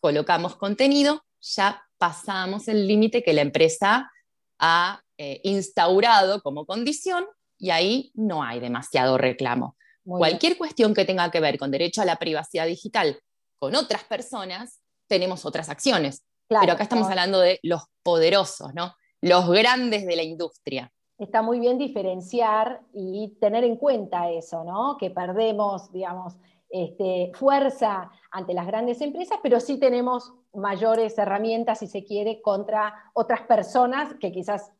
colocamos 0.00 0.56
contenido, 0.56 1.24
ya 1.40 1.82
pasamos 1.98 2.68
el 2.68 2.86
límite 2.86 3.22
que 3.22 3.32
la 3.32 3.42
empresa 3.42 4.10
ha 4.58 5.02
eh, 5.18 5.40
instaurado 5.44 6.42
como 6.42 6.66
condición 6.66 7.26
y 7.58 7.70
ahí 7.70 8.10
no 8.14 8.42
hay 8.42 8.60
demasiado 8.60 9.18
reclamo. 9.18 9.76
Cualquier 10.04 10.56
cuestión 10.56 10.94
que 10.94 11.04
tenga 11.04 11.30
que 11.30 11.40
ver 11.40 11.58
con 11.58 11.70
derecho 11.70 12.02
a 12.02 12.06
la 12.06 12.16
privacidad 12.16 12.66
digital 12.66 13.20
con 13.58 13.76
otras 13.76 14.02
personas, 14.04 14.80
tenemos 15.06 15.44
otras 15.44 15.68
acciones. 15.68 16.24
pero 16.48 16.72
acá 16.72 16.82
estamos 16.82 17.08
hablando 17.08 17.38
de 17.38 17.60
los 17.62 17.82
poderosos, 18.02 18.74
¿no? 18.74 18.96
Los 19.20 19.48
grandes 19.50 20.04
de 20.04 20.16
la 20.16 20.22
industria 20.22 20.90
está 21.24 21.42
muy 21.42 21.60
bien 21.60 21.78
diferenciar 21.78 22.80
y 22.92 23.36
tener 23.40 23.62
en 23.64 23.76
cuenta 23.76 24.30
eso, 24.30 24.64
¿no? 24.64 24.96
Que 24.96 25.10
perdemos, 25.10 25.92
digamos, 25.92 26.36
este, 26.70 27.30
fuerza 27.34 28.10
ante 28.30 28.54
las 28.54 28.66
grandes 28.66 29.00
empresas, 29.00 29.38
pero 29.42 29.60
sí 29.60 29.78
tenemos 29.78 30.32
mayores 30.54 31.18
herramientas, 31.18 31.80
si 31.80 31.86
se 31.86 32.04
quiere, 32.04 32.40
contra 32.40 32.94
otras 33.12 33.42
personas, 33.42 34.14
que 34.14 34.32
quizás 34.32 34.72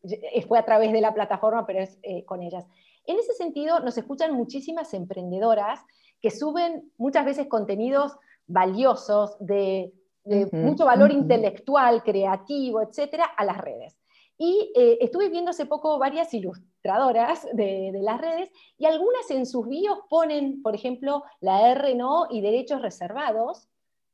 fue 0.49 0.59
a 0.59 0.64
través 0.64 0.92
de 0.92 1.00
la 1.00 1.12
plataforma, 1.12 1.66
pero 1.66 1.80
es 1.80 1.99
eh, 2.02 2.25
con 2.25 2.42
ellas. 2.42 2.64
En 3.06 3.18
ese 3.18 3.35
sentido, 3.35 3.80
nos 3.80 3.99
escuchan 3.99 4.35
muchísimas 4.35 4.94
emprendedoras 4.94 5.80
que 6.20 6.30
suben 6.30 6.90
muchas 6.97 7.25
veces 7.25 7.49
contenidos 7.49 8.16
valiosos, 8.47 9.37
de, 9.40 9.92
mucho 10.52 10.85
valor 10.85 11.11
intelectual, 11.11 12.02
creativo, 12.02 12.82
etcétera, 12.82 13.25
a 13.25 13.44
las 13.44 13.59
redes. 13.59 14.00
Y 14.42 14.73
eh, 14.75 14.97
estuve 15.02 15.28
viendo 15.28 15.50
hace 15.50 15.66
poco 15.66 15.99
varias 15.99 16.32
ilustradoras 16.32 17.47
de, 17.52 17.92
las 18.00 18.18
redes 18.18 18.49
y 18.78 18.87
algunas 18.87 19.30
en 19.30 19.44
sus 19.44 19.68
bios 19.68 19.99
ponen, 20.09 20.62
por 20.62 20.75
ejemplo, 20.75 21.25
la 21.40 21.70
R 21.73 21.94
no 21.94 22.26
y 22.30 22.40
derechos 22.40 22.80
reservados, 22.80 23.68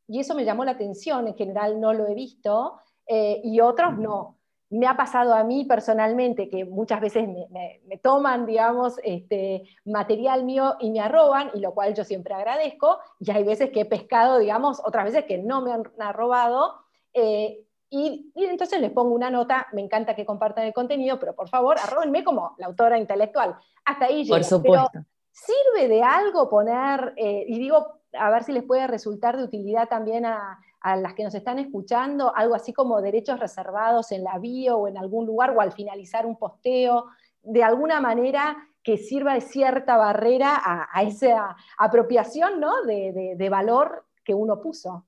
y 0.09 0.19
eso 0.19 0.35
me 0.35 0.45
llamó 0.45 0.65
la 0.65 0.73
atención, 0.73 1.29
en 1.29 1.37
general 1.37 1.81
no 1.81 1.93
lo 1.93 2.09
he 2.09 2.15
visto, 2.17 2.81
eh, 3.07 3.41
y 3.45 3.61
otros 3.61 3.99
no. 3.99 4.39
Me 4.69 4.89
ha 4.89 4.97
pasado 4.97 5.33
a 5.33 5.45
mí 5.45 5.65
personalmente 5.65 6.49
que 6.49 6.65
muchas 6.65 7.01
veces 7.01 7.29
me, 7.29 7.99
toman, 7.99 8.47
digamos, 8.47 8.97
este, 9.05 9.63
material 9.85 10.43
mío 10.43 10.75
y 10.81 10.91
me 10.91 10.99
arroban, 10.99 11.53
y 11.55 11.61
lo 11.61 11.73
cual 11.73 11.95
yo 11.95 12.03
siempre 12.03 12.35
agradezco, 12.35 12.99
y 13.21 13.31
hay 13.31 13.45
veces 13.45 13.71
que 13.71 13.83
he 13.83 13.85
pescado, 13.85 14.41
digamos, 14.41 14.83
otras 14.85 15.05
veces 15.05 15.25
que 15.27 15.39
no 15.39 15.63
me 15.63 15.71
han, 15.73 15.85
robado, 16.15 16.81
eh, 17.15 17.66
y, 17.89 18.33
entonces 18.35 18.81
les 18.81 18.91
pongo 18.91 19.15
una 19.15 19.31
nota, 19.31 19.69
me 19.73 19.81
encanta 19.81 20.15
que 20.15 20.27
compartan 20.27 20.65
el 20.65 20.73
contenido, 20.73 21.19
pero 21.19 21.35
por 21.35 21.49
favor, 21.49 21.77
arrobenme 21.79 22.25
como 22.25 22.55
la 22.59 22.67
autora 22.67 22.99
intelectual. 22.99 23.57
Hasta 23.85 24.07
ahí 24.07 24.29
Por 24.29 24.45
supuesto. 24.45 25.01
¿Sirve 25.31 25.89
de 25.89 26.03
algo 26.03 26.49
poner, 26.49 27.13
eh, 27.17 27.45
y 27.47 27.59
digo, 27.59 28.01
a 28.19 28.31
ver 28.31 28.43
si 28.43 28.53
les 28.53 28.65
puede 28.65 28.87
resultar 28.87 29.37
de 29.37 29.45
utilidad 29.45 29.87
también 29.89 30.25
a, 30.25 30.59
a, 30.81 30.97
las 30.97 31.13
que 31.13 31.25
nos 31.25 31.35
están 31.35 31.59
escuchando, 31.59 32.35
algo 32.35 32.55
así 32.55 32.73
como 32.73 33.03
derechos 33.03 33.39
reservados 33.39 34.13
en 34.13 34.25
la 34.25 34.39
bio 34.39 34.79
o 34.79 34.89
en 34.89 34.97
algún 34.97 35.27
lugar 35.27 35.51
o 35.51 35.61
al 35.61 35.73
finalizar 35.73 36.25
un 36.25 36.37
posteo, 36.37 37.07
de 37.43 37.63
alguna 37.63 38.01
manera 38.01 38.57
que 38.83 38.97
sirva 38.97 39.35
de 39.35 39.43
cierta 39.43 39.97
barrera 39.97 40.61
a, 40.65 41.03
esa 41.03 41.55
apropiación 41.77 42.59
¿no? 42.59 42.83
de, 42.85 43.35
de 43.37 43.49
valor 43.51 44.07
que 44.25 44.35
uno 44.35 44.61
puso? 44.61 45.06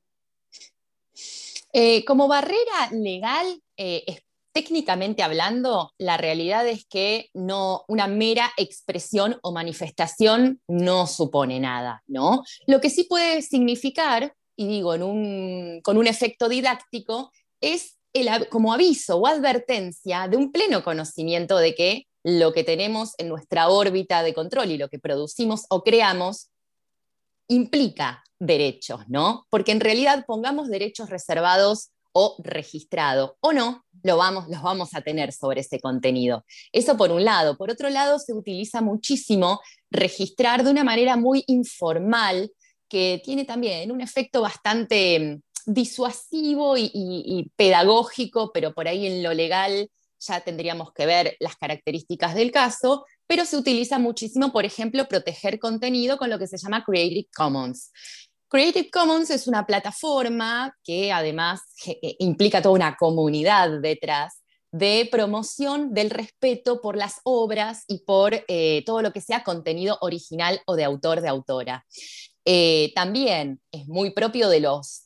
Eh, 1.73 2.05
como 2.05 2.29
barrera 2.29 2.91
legal, 2.93 3.63
eh, 3.77 4.05
técnicamente 4.53 5.23
hablando, 5.23 5.93
la 5.99 6.17
realidad 6.17 6.67
es 6.67 6.87
que 6.87 7.31
no, 7.35 7.85
una 7.89 8.07
mera 8.07 8.51
expresión 8.57 9.39
o 9.43 9.53
manifestación 9.53 10.61
no 10.67 11.07
supone 11.07 11.61
nada, 11.61 12.03
¿no? 12.07 12.43
Lo 12.67 12.81
que 12.81 12.91
sí 12.91 13.05
puede 13.05 13.43
significar, 13.43 14.35
y 14.57 14.67
digo 14.67 14.91
con 14.91 15.97
un 15.97 16.07
efecto 16.07 16.49
didáctico, 16.49 17.31
es 17.61 17.99
como 18.51 18.73
aviso 18.73 19.19
o 19.19 19.27
advertencia 19.27 20.27
de 20.29 20.37
un 20.37 20.51
pleno 20.51 20.83
conocimiento 20.83 21.59
de 21.59 21.75
que 21.75 22.07
lo 22.25 22.53
que 22.53 22.65
tenemos 22.65 23.13
en 23.19 23.29
nuestra 23.29 23.69
órbita 23.69 24.23
de 24.23 24.35
control 24.35 24.71
y 24.71 24.79
lo 24.79 24.89
que 24.89 24.99
producimos 24.99 25.67
o 25.71 25.83
creamos 25.83 26.51
implica 27.49 28.23
derechos, 28.39 29.01
¿no? 29.09 29.47
Porque 29.51 29.73
en 29.73 29.81
realidad 29.81 30.25
pongamos 30.27 30.69
derechos 30.69 31.11
reservados 31.11 31.91
o 32.13 32.37
registrados 32.43 33.33
o 33.41 33.53
no, 33.53 33.85
lo 34.03 34.17
vamos, 34.17 34.49
los 34.49 34.63
vamos 34.63 34.95
a 34.95 35.03
tener 35.03 35.33
sobre 35.33 35.61
ese 35.61 35.81
contenido. 35.81 36.45
Eso 36.73 36.97
por 36.97 37.11
un 37.11 37.25
lado. 37.25 37.57
Por 37.57 37.71
otro 37.71 37.91
lado, 37.91 38.19
se 38.19 38.33
utiliza 38.33 38.81
muchísimo 38.81 39.61
registrar 39.91 40.65
de 40.65 40.71
una 40.71 40.85
manera 40.85 41.17
muy 41.17 41.45
informal, 41.47 42.51
que 42.89 43.21
tiene 43.25 43.45
también 43.45 43.93
un 43.93 44.01
efecto 44.01 44.41
bastante 44.41 45.19
mm, 45.19 45.41
disuasivo 45.67 46.77
y, 46.77 47.51
pedagógico, 47.57 48.51
pero 48.53 48.73
por 48.73 48.89
ahí 48.89 49.07
en 49.07 49.23
lo 49.23 49.35
legal 49.35 49.91
ya 50.21 50.41
tendríamos 50.41 50.93
que 50.93 51.07
ver 51.07 51.37
las 51.39 51.57
características 51.57 52.35
del 52.35 52.51
caso, 52.51 53.05
pero 53.29 53.45
se 53.45 53.57
utiliza 53.57 54.01
muchísimo, 54.01 54.51
por 54.51 54.65
ejemplo, 54.65 55.07
proteger 55.07 55.61
contenido 55.61 56.17
con 56.19 56.31
lo 56.31 56.39
que 56.39 56.49
se 56.49 56.59
llama 56.59 56.83
Creative 56.85 57.29
Commons. 57.37 57.93
Creative 58.49 58.91
Commons 58.91 59.31
es 59.31 59.47
una 59.47 59.67
plataforma 59.67 60.75
que 60.83 61.13
además 61.13 61.61
eh, 61.87 62.17
implica 62.19 62.63
toda 62.63 62.75
una 62.75 62.97
comunidad 62.97 63.81
detrás 63.81 64.43
de 64.73 65.07
promoción 65.11 65.93
del 65.93 66.11
respeto 66.11 66.81
por 66.81 66.97
las 66.97 67.21
obras 67.25 67.85
y 67.87 68.05
por 68.05 68.35
eh, 68.49 68.83
todo 68.87 69.03
lo 69.03 69.13
que 69.13 69.21
sea 69.21 69.45
contenido 69.45 69.99
original 70.01 70.61
o 70.67 70.77
de 70.77 70.85
autor, 70.85 71.21
de 71.21 71.29
autora. 71.29 71.87
Eh, 72.51 72.93
también 72.95 73.61
es 73.71 73.87
muy 73.89 74.11
propio 74.11 74.49
de, 74.49 74.61
los, 74.61 75.03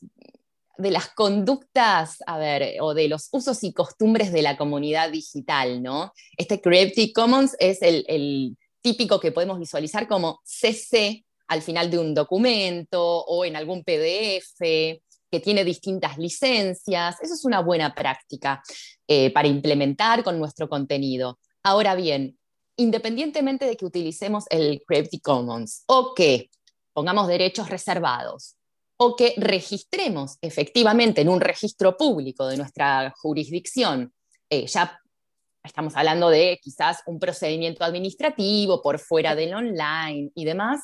de 0.83 0.91
las 0.91 1.09
conductas, 1.09 2.17
a 2.27 2.37
ver, 2.37 2.75
o 2.81 2.93
de 2.93 3.07
los 3.07 3.29
usos 3.31 3.63
y 3.63 3.73
costumbres 3.73 4.31
de 4.31 4.43
la 4.43 4.57
comunidad 4.57 5.09
digital, 5.09 5.81
¿no? 5.81 6.13
Este 6.37 6.61
Creative 6.61 7.11
Commons 7.13 7.55
es 7.59 7.81
el, 7.81 8.05
el 8.07 8.57
típico 8.81 9.19
que 9.19 9.31
podemos 9.31 9.57
visualizar 9.57 10.07
como 10.07 10.41
CC 10.43 11.25
al 11.47 11.61
final 11.61 11.89
de 11.89 11.99
un 11.99 12.13
documento 12.13 13.01
o 13.01 13.45
en 13.45 13.55
algún 13.55 13.83
PDF 13.83 14.59
que 14.59 15.39
tiene 15.39 15.63
distintas 15.63 16.17
licencias. 16.17 17.15
Eso 17.21 17.33
es 17.33 17.45
una 17.45 17.61
buena 17.61 17.95
práctica 17.95 18.61
eh, 19.07 19.31
para 19.31 19.47
implementar 19.47 20.23
con 20.23 20.37
nuestro 20.37 20.69
contenido. 20.69 21.39
Ahora 21.63 21.95
bien, 21.95 22.37
independientemente 22.75 23.65
de 23.65 23.75
que 23.75 23.85
utilicemos 23.85 24.45
el 24.49 24.83
Creative 24.85 25.21
Commons 25.21 25.83
o 25.87 26.13
que 26.13 26.49
pongamos 26.93 27.27
derechos 27.27 27.69
reservados 27.69 28.55
o 28.97 29.15
que 29.15 29.33
registremos 29.37 30.37
efectivamente 30.41 31.21
en 31.21 31.29
un 31.29 31.41
registro 31.41 31.97
público 31.97 32.47
de 32.47 32.57
nuestra 32.57 33.13
jurisdicción, 33.17 34.13
eh, 34.49 34.67
ya 34.67 34.99
estamos 35.63 35.95
hablando 35.95 36.29
de 36.29 36.59
quizás 36.61 36.99
un 37.05 37.19
procedimiento 37.19 37.83
administrativo 37.83 38.81
por 38.81 38.99
fuera 38.99 39.35
del 39.35 39.53
online 39.53 40.31
y 40.35 40.45
demás, 40.45 40.81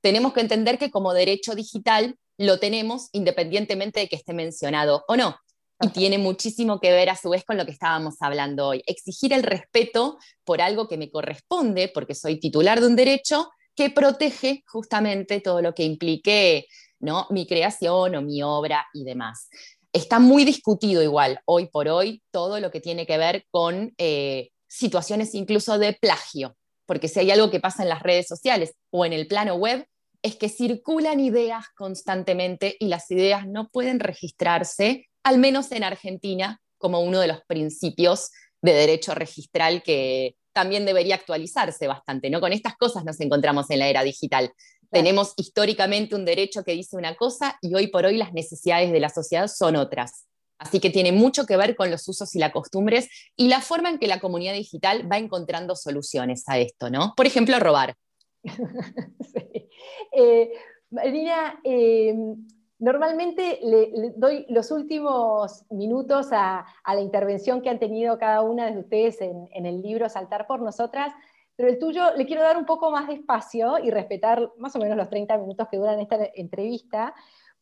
tenemos 0.00 0.32
que 0.32 0.40
entender 0.40 0.78
que 0.78 0.90
como 0.90 1.14
derecho 1.14 1.54
digital 1.54 2.16
lo 2.38 2.58
tenemos 2.58 3.08
independientemente 3.12 4.00
de 4.00 4.08
que 4.08 4.16
esté 4.16 4.32
mencionado 4.32 5.04
o 5.06 5.16
no. 5.16 5.36
Y 5.80 5.88
tiene 5.88 6.18
muchísimo 6.18 6.80
que 6.80 6.92
ver 6.92 7.10
a 7.10 7.16
su 7.16 7.30
vez 7.30 7.44
con 7.44 7.56
lo 7.56 7.64
que 7.64 7.72
estábamos 7.72 8.14
hablando 8.20 8.68
hoy. 8.68 8.82
Exigir 8.86 9.32
el 9.32 9.42
respeto 9.42 10.18
por 10.44 10.60
algo 10.60 10.86
que 10.86 10.96
me 10.96 11.10
corresponde, 11.10 11.90
porque 11.92 12.14
soy 12.14 12.38
titular 12.38 12.80
de 12.80 12.86
un 12.86 12.96
derecho 12.96 13.50
que 13.74 13.90
protege 13.90 14.62
justamente 14.66 15.40
todo 15.40 15.60
lo 15.60 15.74
que 15.74 15.84
implique 15.84 16.66
¿no? 17.02 17.26
mi 17.28 17.46
creación 17.46 18.14
o 18.14 18.22
mi 18.22 18.42
obra 18.42 18.86
y 18.94 19.04
demás. 19.04 19.50
Está 19.92 20.18
muy 20.18 20.44
discutido 20.44 21.02
igual 21.02 21.40
hoy 21.44 21.66
por 21.66 21.88
hoy 21.88 22.22
todo 22.30 22.58
lo 22.60 22.70
que 22.70 22.80
tiene 22.80 23.06
que 23.06 23.18
ver 23.18 23.44
con 23.50 23.92
eh, 23.98 24.50
situaciones 24.66 25.34
incluso 25.34 25.78
de 25.78 25.92
plagio, 25.92 26.56
porque 26.86 27.08
si 27.08 27.20
hay 27.20 27.30
algo 27.30 27.50
que 27.50 27.60
pasa 27.60 27.82
en 27.82 27.90
las 27.90 28.02
redes 28.02 28.26
sociales 28.26 28.74
o 28.90 29.04
en 29.04 29.12
el 29.12 29.26
plano 29.26 29.56
web, 29.56 29.86
es 30.22 30.36
que 30.36 30.48
circulan 30.48 31.20
ideas 31.20 31.66
constantemente 31.76 32.76
y 32.78 32.86
las 32.86 33.10
ideas 33.10 33.46
no 33.46 33.68
pueden 33.68 34.00
registrarse, 34.00 35.08
al 35.24 35.38
menos 35.38 35.72
en 35.72 35.84
Argentina, 35.84 36.60
como 36.78 37.00
uno 37.00 37.20
de 37.20 37.26
los 37.26 37.42
principios 37.46 38.30
de 38.62 38.72
derecho 38.72 39.14
registral 39.14 39.82
que 39.82 40.36
también 40.52 40.86
debería 40.86 41.16
actualizarse 41.16 41.86
bastante. 41.86 42.30
¿no? 42.30 42.40
Con 42.40 42.52
estas 42.52 42.76
cosas 42.76 43.04
nos 43.04 43.20
encontramos 43.20 43.68
en 43.70 43.80
la 43.80 43.88
era 43.88 44.04
digital. 44.04 44.52
Tenemos 44.92 45.32
históricamente 45.36 46.14
un 46.14 46.24
derecho 46.24 46.62
que 46.62 46.72
dice 46.72 46.96
una 46.96 47.16
cosa 47.16 47.56
y 47.62 47.74
hoy 47.74 47.86
por 47.88 48.04
hoy 48.04 48.16
las 48.16 48.32
necesidades 48.32 48.92
de 48.92 49.00
la 49.00 49.08
sociedad 49.08 49.48
son 49.48 49.76
otras. 49.76 50.26
Así 50.58 50.78
que 50.78 50.90
tiene 50.90 51.10
mucho 51.10 51.44
que 51.44 51.56
ver 51.56 51.74
con 51.74 51.90
los 51.90 52.06
usos 52.06 52.36
y 52.36 52.38
las 52.38 52.52
costumbres 52.52 53.08
y 53.34 53.48
la 53.48 53.60
forma 53.60 53.90
en 53.90 53.98
que 53.98 54.06
la 54.06 54.20
comunidad 54.20 54.52
digital 54.52 55.10
va 55.10 55.18
encontrando 55.18 55.74
soluciones 55.74 56.44
a 56.46 56.58
esto, 56.58 56.88
¿no? 56.88 57.14
Por 57.16 57.26
ejemplo, 57.26 57.58
robar. 57.58 57.96
sí. 58.44 59.68
Eh, 60.12 60.52
Marina, 60.90 61.58
em, 61.64 62.46
normalmente 62.78 63.60
le, 63.62 64.12
doy 64.16 64.44
los 64.50 64.70
últimos 64.70 65.64
minutos 65.70 66.28
a, 66.32 66.66
la 66.86 67.00
intervención 67.00 67.62
que 67.62 67.70
han 67.70 67.78
tenido 67.78 68.18
cada 68.18 68.42
una 68.42 68.70
de 68.70 68.78
ustedes 68.78 69.20
en, 69.20 69.66
el 69.66 69.80
libro 69.82 70.08
Saltar 70.08 70.46
por 70.46 70.60
Nosotras, 70.60 71.14
pero 71.56 71.68
el 71.68 71.78
tuyo 71.78 72.14
le 72.16 72.26
quiero 72.26 72.42
dar 72.42 72.56
un 72.56 72.66
poco 72.66 72.90
más 72.90 73.08
de 73.08 73.14
espacio 73.14 73.78
y 73.78 73.90
respetar 73.90 74.50
más 74.58 74.74
o 74.76 74.78
menos 74.78 74.96
los 74.96 75.10
30 75.10 75.36
minutos 75.38 75.68
que 75.70 75.76
duran 75.76 76.00
esta 76.00 76.18
entrevista, 76.34 77.14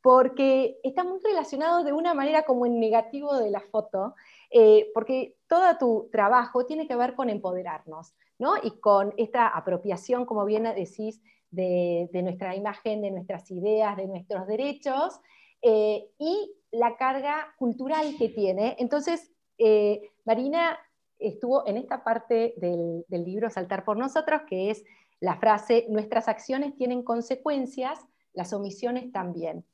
porque 0.03 0.79
está 0.83 1.05
muy 1.05 1.20
relacionado 1.20 1.85
de 1.85 1.92
una 1.92 2.14
manera 2.14 2.44
como 2.44 2.66
en 2.66 2.81
negativo 2.81 3.37
de 3.37 3.50
la 3.50 3.61
foto, 3.61 4.14
eh, 4.50 4.90
porque 4.94 5.37
todo 5.46 5.76
tu 5.79 6.09
trabajo 6.11 6.64
tiene 6.64 6.88
que 6.88 6.96
ver 6.96 7.14
con 7.14 7.29
empoderarnos, 7.29 8.14
¿no? 8.38 8.55
Y 8.62 8.81
con 8.81 9.12
esta 9.18 9.48
apropiación, 9.48 10.24
como 10.24 10.44
bien 10.44 10.64
decís, 10.64 11.20
de, 11.50 12.09
nuestra 12.22 12.55
imagen, 12.57 13.03
de 13.03 13.11
nuestras 13.11 13.50
ideas, 13.50 13.96
de 13.96 14.07
nuestros 14.07 14.46
derechos, 14.46 15.20
eh, 15.62 16.09
y 16.18 16.55
la 16.70 16.96
carga 16.96 17.55
cultural 17.59 18.14
que 18.18 18.29
tiene. 18.29 18.76
Entonces, 18.79 19.31
eh, 19.59 20.11
Marina 20.24 20.79
estuvo 21.20 21.66
en 21.66 21.76
esta 21.76 22.02
parte 22.02 22.54
del, 22.56 23.04
libro 23.09 23.50
Saltar 23.50 23.85
por 23.85 23.96
nosotros, 23.96 24.42
que 24.48 24.70
es 24.70 24.85
la 25.20 25.37
frase, 25.37 25.87
nuestras 25.88 26.28
acciones 26.28 26.74
tienen 26.76 27.02
consecuencias, 27.02 27.98
las 28.33 28.52
omisiones 28.52 29.12
también. 29.12 29.64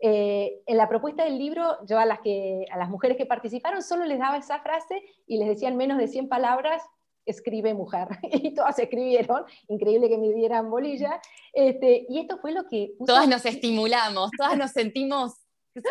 Eh, 0.00 0.62
en 0.66 0.76
la 0.76 0.88
propuesta 0.88 1.24
del 1.24 1.38
libro, 1.38 1.78
yo 1.86 1.98
a 1.98 2.04
las, 2.04 2.20
que, 2.20 2.66
a 2.70 2.78
las 2.78 2.88
mujeres 2.88 3.16
que 3.16 3.26
participaron 3.26 3.82
solo 3.82 4.04
les 4.04 4.18
daba 4.18 4.38
esa 4.38 4.60
frase 4.60 5.02
y 5.26 5.38
les 5.38 5.48
decían 5.48 5.76
menos 5.76 5.98
de 5.98 6.08
100 6.08 6.28
palabras, 6.28 6.82
escribe 7.26 7.74
mujer. 7.74 8.08
y 8.22 8.54
todas 8.54 8.78
escribieron, 8.78 9.44
increíble 9.68 10.08
que 10.08 10.18
me 10.18 10.32
dieran 10.32 10.70
bolilla. 10.70 11.20
Este, 11.52 12.06
y 12.08 12.20
esto 12.20 12.38
fue 12.38 12.52
lo 12.52 12.66
que... 12.68 12.94
Todas 13.06 13.28
nos 13.28 13.44
estimulamos, 13.46 14.30
todas 14.36 14.56
nos 14.56 14.70
sentimos 14.70 15.34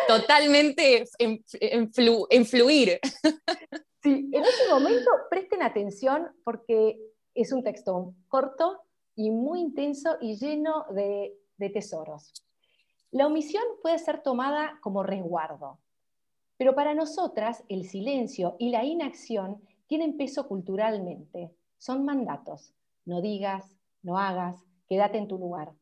totalmente 0.08 1.04
en, 1.18 1.92
fluir. 2.46 3.00
Sí, 4.04 4.28
en 4.32 4.44
este 4.44 4.68
momento 4.70 5.10
presten 5.30 5.62
atención 5.62 6.28
porque 6.44 7.00
es 7.34 7.52
un 7.54 7.64
texto 7.64 8.12
corto 8.28 8.82
y 9.14 9.30
muy 9.30 9.60
intenso 9.60 10.18
y 10.20 10.36
lleno 10.36 10.84
de, 10.90 11.34
de 11.56 11.70
tesoros. 11.70 12.34
La 13.12 13.26
omisión 13.26 13.64
puede 13.80 13.98
ser 13.98 14.22
tomada 14.22 14.78
como 14.82 15.04
resguardo, 15.04 15.78
pero 16.58 16.74
para 16.74 16.92
nosotras 16.92 17.64
el 17.70 17.86
silencio 17.86 18.56
y 18.58 18.68
la 18.68 18.84
inacción 18.84 19.62
tienen 19.86 20.18
peso 20.18 20.48
culturalmente, 20.48 21.54
son 21.78 22.04
mandatos. 22.04 22.74
No 23.06 23.22
digas, 23.22 23.74
no 24.02 24.18
hagas, 24.18 24.66
quédate 24.86 25.16
en 25.16 25.28
tu 25.28 25.38
lugar. 25.38 25.72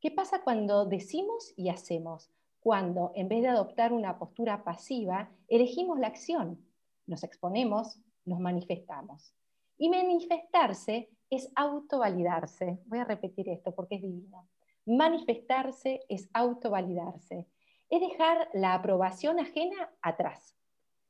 ¿Qué 0.00 0.10
pasa 0.10 0.42
cuando 0.42 0.84
decimos 0.84 1.54
y 1.56 1.68
hacemos? 1.68 2.28
Cuando, 2.58 3.12
en 3.14 3.28
vez 3.28 3.42
de 3.42 3.50
adoptar 3.50 3.92
una 3.92 4.18
postura 4.18 4.64
pasiva, 4.64 5.30
elegimos 5.46 6.00
la 6.00 6.08
acción, 6.08 6.58
nos 7.06 7.24
exponemos, 7.24 7.98
nos 8.24 8.40
manifestamos. 8.40 9.34
Y 9.78 9.88
manifestarse 9.88 11.10
es 11.30 11.50
autovalidarse. 11.54 12.78
Voy 12.86 12.98
a 12.98 13.04
repetir 13.04 13.48
esto 13.48 13.74
porque 13.74 13.96
es 13.96 14.02
divino. 14.02 14.48
Manifestarse 14.86 16.00
es 16.08 16.28
autovalidarse. 16.32 17.46
Es 17.88 18.00
dejar 18.00 18.48
la 18.52 18.74
aprobación 18.74 19.40
ajena 19.40 19.90
atrás. 20.02 20.56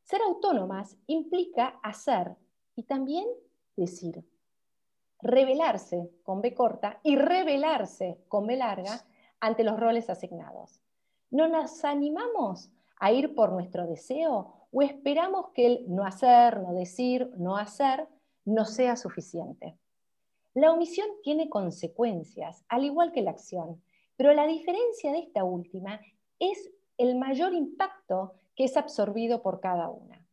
Ser 0.05 0.21
autónomas 0.23 0.97
implica 1.07 1.81
hacer 1.83 2.37
y 2.75 2.85
también 2.85 3.27
decir. 3.77 4.25
Revelarse 5.21 6.11
con 6.23 6.41
B 6.41 6.55
corta 6.55 7.01
y 7.03 7.17
revelarse 7.17 8.19
con 8.29 8.47
B 8.47 8.57
larga 8.57 9.05
ante 9.41 9.65
los 9.65 9.79
roles 9.79 10.11
asignados. 10.11 10.81
¿No 11.31 11.49
nos 11.49 11.85
animamos 11.85 12.71
a 12.99 13.13
ir 13.13 13.35
por 13.35 13.53
nuestro 13.53 13.87
deseo 13.87 14.62
o 14.73 14.83
esperamos 14.83 15.51
que 15.55 15.67
el 15.67 15.85
no 15.89 16.05
hacer, 16.05 16.61
no 16.61 16.73
decir, 16.73 17.31
no 17.37 17.57
hacer 17.57 18.09
no 18.45 18.65
sea 18.65 18.97
suficiente? 18.97 19.79
La 20.55 20.73
omisión 20.73 21.07
tiene 21.23 21.49
consecuencias, 21.49 22.65
al 22.69 22.85
igual 22.85 23.13
que 23.13 23.23
la 23.23 23.31
acción, 23.31 23.83
pero 24.17 24.35
la 24.35 24.47
diferencia 24.47 25.13
de 25.13 25.21
esta 25.21 25.45
última 25.45 26.01
es 26.39 26.71
el 26.99 27.17
mayor 27.17 27.55
impacto 27.55 28.35
que 28.57 28.65
es 28.65 28.77
absorbido 28.77 29.43
por 29.43 29.61
cada 29.61 29.89
una. 29.89 30.25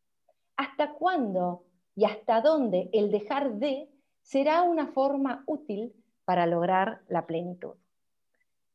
¿Hasta 0.58 0.94
cuándo 0.94 1.64
y 1.96 2.06
hasta 2.06 2.42
dónde 2.42 2.90
el 2.94 3.12
dejar 3.12 3.56
de 3.56 3.90
será 4.22 4.64
una 4.64 4.88
forma 4.88 5.44
útil 5.48 5.94
para 6.26 6.46
lograr 6.46 7.02
la 7.08 7.26
plenitud? 7.26 7.76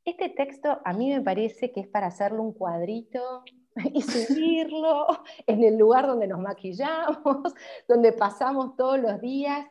Este 0.04 0.28
texto 0.28 0.80
a 0.84 0.92
mí 0.92 1.10
me 1.10 1.20
parece 1.20 1.72
que 1.72 1.80
es 1.80 1.88
para 1.88 2.08
hacerlo 2.08 2.42
un 2.42 2.52
cuadrito 2.52 3.44
y 3.92 4.02
subirlo 4.02 5.06
en 5.46 5.64
el 5.64 5.76
lugar 5.76 6.06
donde 6.06 6.26
nos 6.26 6.40
maquillamos, 6.40 7.54
donde 7.88 8.12
pasamos 8.12 8.76
todos 8.76 8.98
los 8.98 9.20
días. 9.20 9.66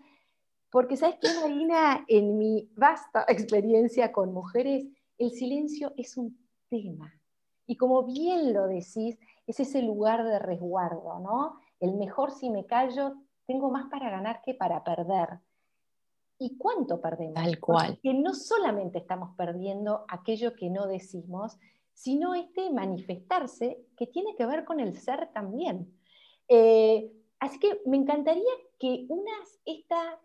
Porque, 0.69 0.97
¿sabes 0.97 1.17
qué, 1.21 1.27
Marina? 1.41 2.03
En 2.07 2.37
mi 2.37 2.69
vasta 2.75 3.25
experiencia 3.27 4.11
con 4.11 4.33
mujeres, 4.33 4.85
el 5.17 5.31
silencio 5.31 5.93
es 5.97 6.17
un 6.17 6.37
tema. 6.69 7.13
Y 7.65 7.77
como 7.77 8.03
bien 8.03 8.53
lo 8.53 8.67
decís, 8.67 9.17
es 9.47 9.59
ese 9.59 9.81
lugar 9.81 10.23
de 10.23 10.39
resguardo, 10.39 11.19
¿no? 11.19 11.59
El 11.79 11.95
mejor 11.95 12.31
si 12.31 12.49
me 12.49 12.65
callo 12.65 13.13
tengo 13.45 13.69
más 13.69 13.89
para 13.89 14.09
ganar 14.09 14.41
que 14.41 14.53
para 14.53 14.83
perder. 14.83 15.39
¿Y 16.39 16.57
cuánto 16.57 16.99
perdemos? 16.99 17.35
Tal 17.35 17.59
cual. 17.59 17.87
Porque 17.93 18.13
no 18.13 18.33
solamente 18.33 18.97
estamos 18.97 19.35
perdiendo 19.37 20.05
aquello 20.09 20.55
que 20.55 20.69
no 20.69 20.87
decimos, 20.87 21.57
sino 21.93 22.35
este 22.35 22.69
manifestarse 22.71 23.85
que 23.95 24.07
tiene 24.07 24.35
que 24.35 24.45
ver 24.45 24.65
con 24.65 24.79
el 24.79 24.97
ser 24.97 25.31
también. 25.33 25.93
Eh, 26.47 27.11
así 27.39 27.59
que 27.59 27.81
me 27.85 27.97
encantaría 27.97 28.51
que 28.79 29.05
unas 29.09 29.59
esta 29.65 30.19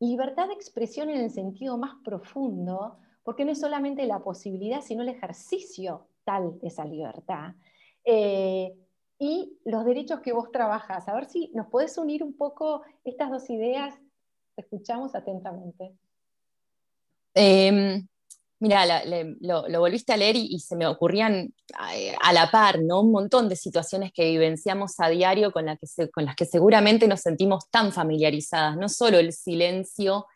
libertad 0.00 0.48
de 0.48 0.54
expresión 0.54 1.10
en 1.10 1.20
el 1.20 1.30
sentido 1.30 1.78
más 1.78 1.94
profundo, 2.04 2.98
porque 3.22 3.44
no 3.44 3.52
es 3.52 3.60
solamente 3.60 4.04
la 4.06 4.18
posibilidad, 4.18 4.80
sino 4.80 5.02
el 5.02 5.08
ejercicio 5.08 6.08
tal 6.24 6.58
de 6.58 6.68
esa 6.68 6.84
libertad. 6.84 7.54
Eh, 8.04 8.74
y 9.18 9.56
los 9.64 9.84
derechos 9.84 10.20
que 10.20 10.32
vos 10.32 10.50
trabajas. 10.50 11.08
A 11.08 11.14
ver 11.14 11.26
si 11.26 11.52
nos 11.54 11.68
podés 11.68 11.96
unir 11.96 12.24
un 12.24 12.36
poco 12.36 12.82
estas 13.04 13.30
dos 13.30 13.48
ideas. 13.50 13.94
Te 14.56 14.62
escuchamos 14.62 15.14
atentamente. 15.14 15.94
Em, 17.34 18.06
mira, 18.62 19.02
lo, 19.40 19.80
volviste 19.80 20.12
a 20.12 20.16
leer 20.16 20.36
y, 20.36 20.60
se 20.60 20.76
me 20.76 20.86
ocurrían 20.86 21.52
eh, 21.94 22.14
a, 22.20 22.32
la 22.32 22.48
par, 22.48 22.80
¿no? 22.80 23.00
Un 23.00 23.10
montón 23.10 23.48
de 23.48 23.56
situaciones 23.56 24.12
que 24.12 24.30
vivenciamos 24.30 24.94
a 24.98 25.08
diario 25.08 25.50
con, 25.50 25.66
que 25.66 26.10
con 26.10 26.24
las 26.24 26.36
que 26.36 26.44
seguramente 26.44 27.08
nos 27.08 27.20
sentimos 27.20 27.68
tan 27.70 27.92
familiarizadas. 27.92 28.76
No 28.76 28.88
solo 28.88 29.18
el 29.18 29.32
silencio 29.32 30.26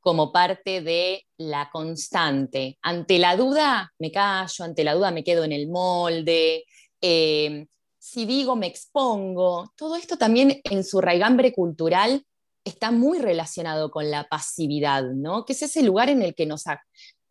como 0.00 0.32
parte 0.32 0.80
de 0.80 1.26
la 1.38 1.70
constante. 1.70 2.76
Ante 2.82 3.20
la 3.20 3.36
duda 3.36 3.92
me 4.00 4.10
callo, 4.10 4.64
ante 4.64 4.82
la 4.82 4.94
duda 4.94 5.12
me 5.12 5.22
quedo 5.22 5.44
en 5.44 5.52
el 5.52 5.68
molde. 5.68 6.64
Eh, 7.00 7.66
si 7.98 8.26
digo 8.26 8.56
me 8.56 8.66
expongo, 8.66 9.72
todo 9.76 9.94
esto 9.94 10.16
también 10.16 10.60
en 10.64 10.82
su 10.82 11.00
raigambre 11.00 11.52
cultural 11.52 12.24
está 12.64 12.90
muy 12.90 13.20
relacionado 13.20 13.92
con 13.92 14.10
la 14.10 14.24
pasividad, 14.24 15.04
¿no? 15.04 15.44
Que 15.44 15.52
es 15.52 15.62
ese 15.62 15.84
lugar 15.84 16.08
en 16.08 16.20
el 16.22 16.34
que 16.34 16.46
nos, 16.46 16.64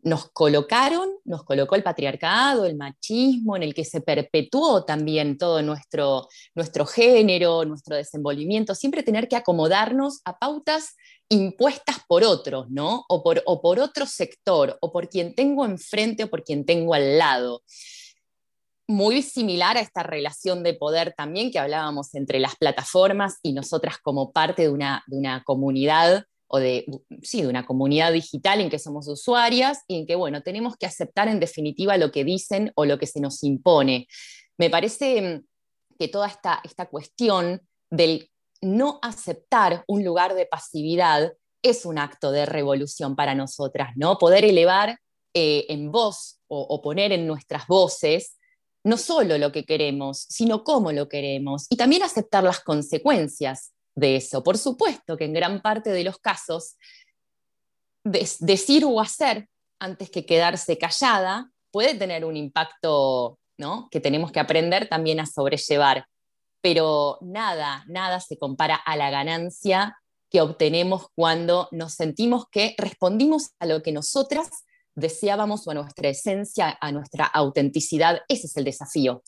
nos 0.06 0.30
colocaron, 0.30 1.10
nos 1.24 1.42
colocó 1.42 1.74
el 1.74 1.82
patriarcado, 1.82 2.64
el 2.64 2.76
machismo, 2.76 3.56
en 3.56 3.64
el 3.64 3.74
que 3.74 3.84
se 3.84 4.00
perpetuó 4.00 4.84
también 4.84 5.36
todo 5.36 5.62
nuestro, 5.62 6.28
nuestro 6.54 6.86
género, 6.86 7.64
nuestro 7.64 7.96
desenvolvimiento, 7.96 8.76
siempre 8.76 9.02
tener 9.02 9.26
que 9.26 9.34
acomodarnos 9.34 10.20
a 10.24 10.38
pautas 10.38 10.94
impuestas 11.28 11.96
por 12.06 12.22
otros, 12.22 12.70
¿no? 12.70 13.04
O 13.08 13.24
por, 13.24 13.42
o 13.46 13.60
por 13.60 13.80
otro 13.80 14.06
sector, 14.06 14.78
o 14.80 14.92
por 14.92 15.08
quien 15.08 15.34
tengo 15.34 15.64
enfrente 15.64 16.22
o 16.22 16.30
por 16.30 16.44
quien 16.44 16.64
tengo 16.64 16.94
al 16.94 17.18
lado 17.18 17.64
muy 18.88 19.22
similar 19.22 19.76
a 19.76 19.80
esta 19.80 20.04
relación 20.04 20.62
de 20.62 20.74
poder 20.74 21.14
también 21.16 21.50
que 21.50 21.58
hablábamos 21.58 22.14
entre 22.14 22.38
las 22.38 22.54
plataformas 22.54 23.38
y 23.42 23.52
nosotras 23.52 23.98
como 23.98 24.30
parte 24.30 24.62
de 24.62 24.68
una, 24.68 25.02
de 25.08 25.16
una 25.16 25.42
comunidad 25.42 26.26
o 26.48 26.58
de, 26.58 26.86
sí, 27.22 27.42
de 27.42 27.48
una 27.48 27.66
comunidad 27.66 28.12
digital 28.12 28.60
en 28.60 28.70
que 28.70 28.78
somos 28.78 29.08
usuarias 29.08 29.80
y 29.88 29.98
en 29.98 30.06
que, 30.06 30.14
bueno, 30.14 30.42
tenemos 30.42 30.76
que 30.76 30.86
aceptar 30.86 31.28
en 31.28 31.40
definitiva 31.40 31.96
lo 31.96 32.12
que 32.12 32.24
dicen 32.24 32.72
o 32.74 32.84
lo 32.84 32.98
que 32.98 33.06
se 33.06 33.20
nos 33.20 33.42
impone. 33.42 34.06
Me 34.58 34.70
parece 34.70 35.20
mm, 35.20 35.96
que 35.98 36.08
toda 36.08 36.28
esta, 36.28 36.60
esta 36.64 36.86
cuestión 36.86 37.62
del 37.90 38.30
no 38.62 38.98
aceptar 39.02 39.84
un 39.86 40.04
lugar 40.04 40.34
de 40.34 40.46
pasividad 40.46 41.32
es 41.62 41.84
un 41.84 41.98
acto 41.98 42.30
de 42.30 42.46
revolución 42.46 43.16
para 43.16 43.34
nosotras, 43.34 43.90
¿no? 43.96 44.18
Poder 44.18 44.44
elevar 44.44 44.98
eh, 45.34 45.66
en 45.68 45.90
voz 45.90 46.40
o 46.48 46.80
poner 46.80 47.10
en 47.10 47.26
nuestras 47.26 47.66
voces 47.66 48.36
no 48.86 48.96
solo 48.96 49.36
lo 49.36 49.50
que 49.50 49.64
queremos, 49.64 50.26
sino 50.28 50.62
cómo 50.62 50.92
lo 50.92 51.08
queremos 51.08 51.66
y 51.70 51.76
también 51.76 52.04
aceptar 52.04 52.44
las 52.44 52.60
consecuencias 52.60 53.72
de 53.96 54.16
eso. 54.16 54.42
Por 54.44 54.58
supuesto 54.58 55.16
que 55.16 55.24
en 55.24 55.32
gran 55.32 55.60
parte 55.60 55.90
de 55.90 56.04
los 56.04 56.18
casos, 56.18 56.76
decir 58.04 58.84
o 58.84 59.00
hacer 59.00 59.48
antes 59.80 60.10
que 60.10 60.24
quedarse 60.24 60.78
callada 60.78 61.50
puede 61.72 61.94
tener 61.94 62.24
un 62.24 62.36
impacto 62.36 63.38
¿no? 63.58 63.88
que 63.90 64.00
tenemos 64.00 64.30
que 64.30 64.40
aprender 64.40 64.88
también 64.88 65.18
a 65.18 65.26
sobrellevar. 65.26 66.06
Pero 66.60 67.18
nada, 67.20 67.84
nada 67.88 68.20
se 68.20 68.38
compara 68.38 68.76
a 68.76 68.96
la 68.96 69.10
ganancia 69.10 69.96
que 70.30 70.40
obtenemos 70.40 71.06
cuando 71.14 71.68
nos 71.72 71.94
sentimos 71.94 72.46
que 72.50 72.74
respondimos 72.78 73.50
a 73.58 73.66
lo 73.66 73.82
que 73.82 73.92
nosotras 73.92 74.48
deseábamos 74.94 75.66
o 75.66 75.70
a 75.70 75.74
nuestra 75.74 76.08
esencia, 76.08 76.76
a 76.80 76.92
nuestra 76.92 77.26
autenticidad. 77.26 78.22
Ese 78.28 78.46
es 78.46 78.56
el 78.56 78.64
desafío. 78.64 79.22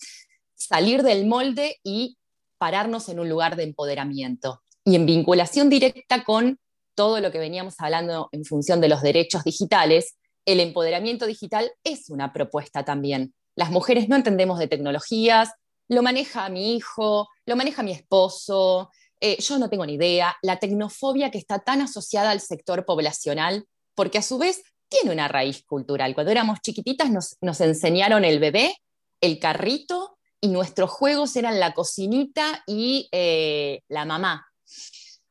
Salir 0.54 1.02
del 1.02 1.26
molde 1.26 1.78
y 1.84 2.17
pararnos 2.58 3.08
en 3.08 3.20
un 3.20 3.28
lugar 3.28 3.56
de 3.56 3.64
empoderamiento. 3.64 4.62
Y 4.84 4.96
en 4.96 5.06
vinculación 5.06 5.68
directa 5.68 6.24
con 6.24 6.58
todo 6.94 7.20
lo 7.20 7.30
que 7.30 7.38
veníamos 7.38 7.74
hablando 7.78 8.28
en 8.32 8.44
función 8.44 8.80
de 8.80 8.88
los 8.88 9.02
derechos 9.02 9.44
digitales, 9.44 10.16
el 10.44 10.60
empoderamiento 10.60 11.26
digital 11.26 11.70
es 11.84 12.10
una 12.10 12.32
propuesta 12.32 12.84
también. 12.84 13.34
Las 13.54 13.70
mujeres 13.70 14.08
no 14.08 14.16
entendemos 14.16 14.58
de 14.58 14.68
tecnologías, 14.68 15.50
lo 15.88 16.02
maneja 16.02 16.48
mi 16.48 16.74
hijo, 16.76 17.28
lo 17.46 17.56
maneja 17.56 17.82
mi 17.82 17.92
esposo, 17.92 18.90
eh, 19.20 19.36
yo 19.40 19.58
no 19.58 19.68
tengo 19.68 19.84
ni 19.84 19.94
idea, 19.94 20.36
la 20.42 20.58
tecnofobia 20.58 21.30
que 21.30 21.38
está 21.38 21.58
tan 21.58 21.80
asociada 21.80 22.30
al 22.30 22.40
sector 22.40 22.84
poblacional, 22.84 23.66
porque 23.94 24.18
a 24.18 24.22
su 24.22 24.38
vez 24.38 24.62
tiene 24.88 25.12
una 25.12 25.28
raíz 25.28 25.64
cultural. 25.64 26.14
Cuando 26.14 26.32
éramos 26.32 26.60
chiquititas 26.60 27.10
nos, 27.10 27.60
enseñaron 27.60 28.24
el 28.24 28.38
bebé, 28.38 28.76
el 29.20 29.38
carrito 29.38 30.17
y 30.40 30.48
nuestros 30.48 30.90
juegos 30.90 31.36
eran 31.36 31.60
la 31.60 31.74
cocinita 31.74 32.62
y 32.66 33.08
eh, 33.12 33.82
la 33.88 34.04
mamá. 34.04 34.46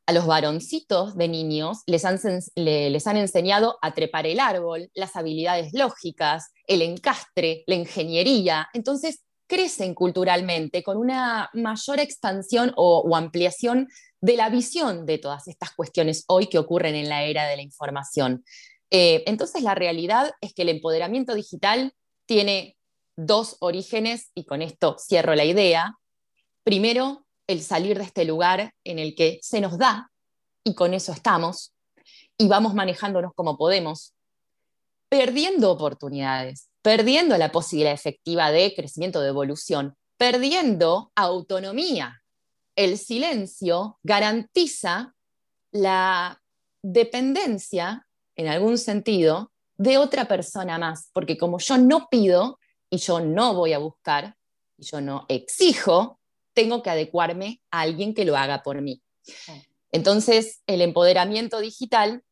A 0.06 0.12
los 0.12 0.26
varoncitos 0.26 1.16
de 1.16 1.28
niños 1.28 1.82
les 1.86 2.04
han, 2.06 2.18
les 2.54 3.06
han 3.06 3.16
enseñado 3.18 3.78
a 3.82 3.92
trepar 3.92 4.26
el 4.26 4.40
árbol, 4.40 4.90
las 4.94 5.16
habilidades 5.16 5.74
lógicas, 5.74 6.50
el 6.66 6.80
encastre, 6.80 7.62
la 7.66 7.74
ingeniería. 7.74 8.68
Entonces 8.72 9.20
crecen 9.46 9.94
culturalmente 9.94 10.82
con 10.82 10.96
una 10.96 11.50
mayor 11.52 12.00
expansión 12.00 12.72
o, 12.76 13.16
ampliación 13.16 13.88
de 14.20 14.36
la 14.36 14.48
visión 14.48 15.04
de 15.04 15.18
todas 15.18 15.46
estas 15.48 15.72
cuestiones 15.72 16.24
hoy 16.28 16.46
que 16.46 16.58
ocurren 16.58 16.94
en 16.94 17.08
la 17.08 17.24
era 17.24 17.46
de 17.46 17.56
la 17.56 17.62
información. 17.62 18.44
Eh, 18.90 19.24
entonces 19.26 19.62
la 19.62 19.74
realidad 19.74 20.32
es 20.40 20.54
que 20.54 20.62
el 20.62 20.70
empoderamiento 20.70 21.34
digital 21.34 21.92
tiene 22.26 22.77
dos 23.18 23.56
orígenes 23.58 24.30
y 24.34 24.44
con 24.44 24.62
esto 24.62 24.96
cierro 24.98 25.34
la 25.34 25.44
idea. 25.44 25.98
Primero, 26.62 27.26
el 27.48 27.62
salir 27.62 27.98
de 27.98 28.04
este 28.04 28.24
lugar 28.24 28.72
en 28.84 29.00
el 29.00 29.16
que 29.16 29.40
se 29.42 29.60
nos 29.60 29.76
da 29.76 30.10
y 30.62 30.74
con 30.74 30.94
eso 30.94 31.12
estamos 31.12 31.74
y 32.36 32.46
vamos 32.46 32.74
manejándonos 32.74 33.32
como 33.34 33.58
podemos, 33.58 34.14
perdiendo 35.08 35.72
oportunidades, 35.72 36.68
perdiendo 36.80 37.36
la 37.36 37.50
posibilidad 37.50 37.92
efectiva 37.92 38.52
de 38.52 38.72
crecimiento, 38.76 39.20
de 39.20 39.30
evolución, 39.30 39.96
perdiendo 40.16 41.10
autonomía. 41.16 42.22
El 42.76 42.98
silencio 42.98 43.98
garantiza 44.04 45.14
la 45.72 46.40
dependencia 46.82 48.06
en 48.36 48.46
algún 48.46 48.78
sentido, 48.78 49.50
de 49.76 49.96
otra 49.96 50.26
persona 50.26 50.76
más, 50.76 51.08
porque 51.12 51.38
como 51.38 51.58
yo 51.58 51.78
no 51.78 52.08
pido 52.10 52.57
y 52.90 52.98
yo 52.98 53.20
no 53.20 53.54
voy 53.54 53.72
a 53.72 53.78
buscar 53.78 54.36
y 54.76 54.84
yo 54.84 55.00
no 55.00 55.26
exijo, 55.28 56.20
tengo 56.54 56.82
que 56.82 56.90
adecuarme 56.90 57.60
a 57.70 57.80
alguien 57.80 58.14
que 58.14 58.24
lo 58.24 58.36
haga 58.36 58.62
por 58.62 58.80
mí. 58.80 59.02
Entonces, 59.90 60.62
el 60.66 60.82
empoderamiento 60.82 61.60
digital 61.60 62.22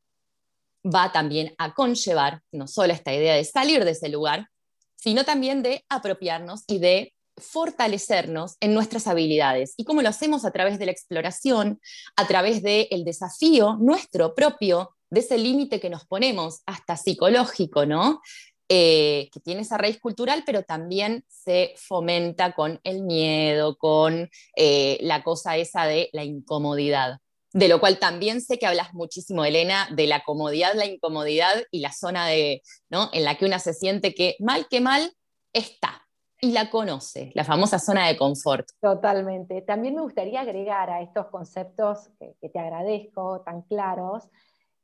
va 0.85 1.13
también 1.13 1.55
a 1.59 1.75
conllevar 1.75 2.43
no 2.53 2.67
solo 2.67 2.93
esta 2.93 3.13
idea 3.13 3.35
de 3.35 3.45
salir 3.45 3.85
de 3.85 3.93
ese 3.93 4.09
lugar, 4.09 4.49
sino 4.97 5.25
también 5.25 5.63
de 5.63 5.85
apropiarnos 5.89 6.65
y 6.67 6.79
de 6.79 7.15
fortalecernos 7.37 8.57
en 8.61 8.73
nuestras 8.73 9.07
habilidades. 9.07 9.75
¿Y 9.77 9.85
cómo 9.85 10.03
lo 10.03 10.09
hacemos? 10.09 10.45
A 10.45 10.53
través 10.53 10.79
de 10.79 10.87
la 10.87 10.93
exploración, 10.93 11.81
a 12.17 12.27
través 12.27 12.63
del 12.63 13.05
desafío 13.05 13.77
nuestro 13.79 14.35
propio 14.35 14.97
de 15.11 15.21
ese 15.21 15.39
límite 15.39 15.81
que 15.81 15.91
nos 15.91 16.07
ponemos, 16.07 16.63
hasta 16.67 16.97
psicológico, 16.97 17.87
¿no? 17.87 18.21
Eh, 18.69 19.29
que 19.33 19.39
tiene 19.39 19.61
esa 19.61 19.79
raíz 19.79 20.01
cultural, 20.01 20.43
pero 20.45 20.65
también 20.65 21.25
se 21.29 21.73
fomenta 21.77 22.53
con 22.53 22.81
el 22.83 23.05
miedo, 23.05 23.79
con 23.79 24.29
eh, 24.57 24.99
la 25.03 25.23
cosa 25.23 25.57
esa 25.57 25.87
de 25.87 26.11
la 26.13 26.25
incomodidad. 26.25 27.21
De 27.53 27.69
lo 27.69 27.79
cual 27.79 28.01
también 28.01 28.41
sé 28.41 28.59
que 28.59 28.67
hablas 28.67 28.93
muchísimo, 28.93 29.45
Elena, 29.45 29.89
de 29.93 30.09
la 30.09 30.25
comodidad, 30.25 30.75
la 30.75 30.85
incomodidad 30.85 31.55
y 31.71 31.79
la 31.79 31.93
zona 31.93 32.27
de, 32.27 32.63
¿no? 32.91 33.09
en 33.13 33.23
la 33.23 33.37
que 33.37 33.47
una 33.47 33.61
se 33.61 33.73
siente 33.73 34.15
que 34.15 34.35
mal 34.41 34.67
que 34.69 34.81
mal 34.81 35.13
está 35.53 36.05
y 36.41 36.51
la 36.51 36.69
conoce, 36.69 37.31
la 37.35 37.45
famosa 37.45 37.79
zona 37.79 38.09
de 38.09 38.17
confort. 38.17 38.69
Totalmente. 38.81 39.63
También 39.63 39.95
me 39.95 40.03
gustaría 40.03 40.41
agregar 40.41 40.91
a 40.91 41.03
estos 41.03 41.27
conceptos 41.29 42.11
que 42.19 42.49
te 42.49 42.59
agradezco 42.59 43.43
tan 43.43 43.63
claros, 43.63 44.29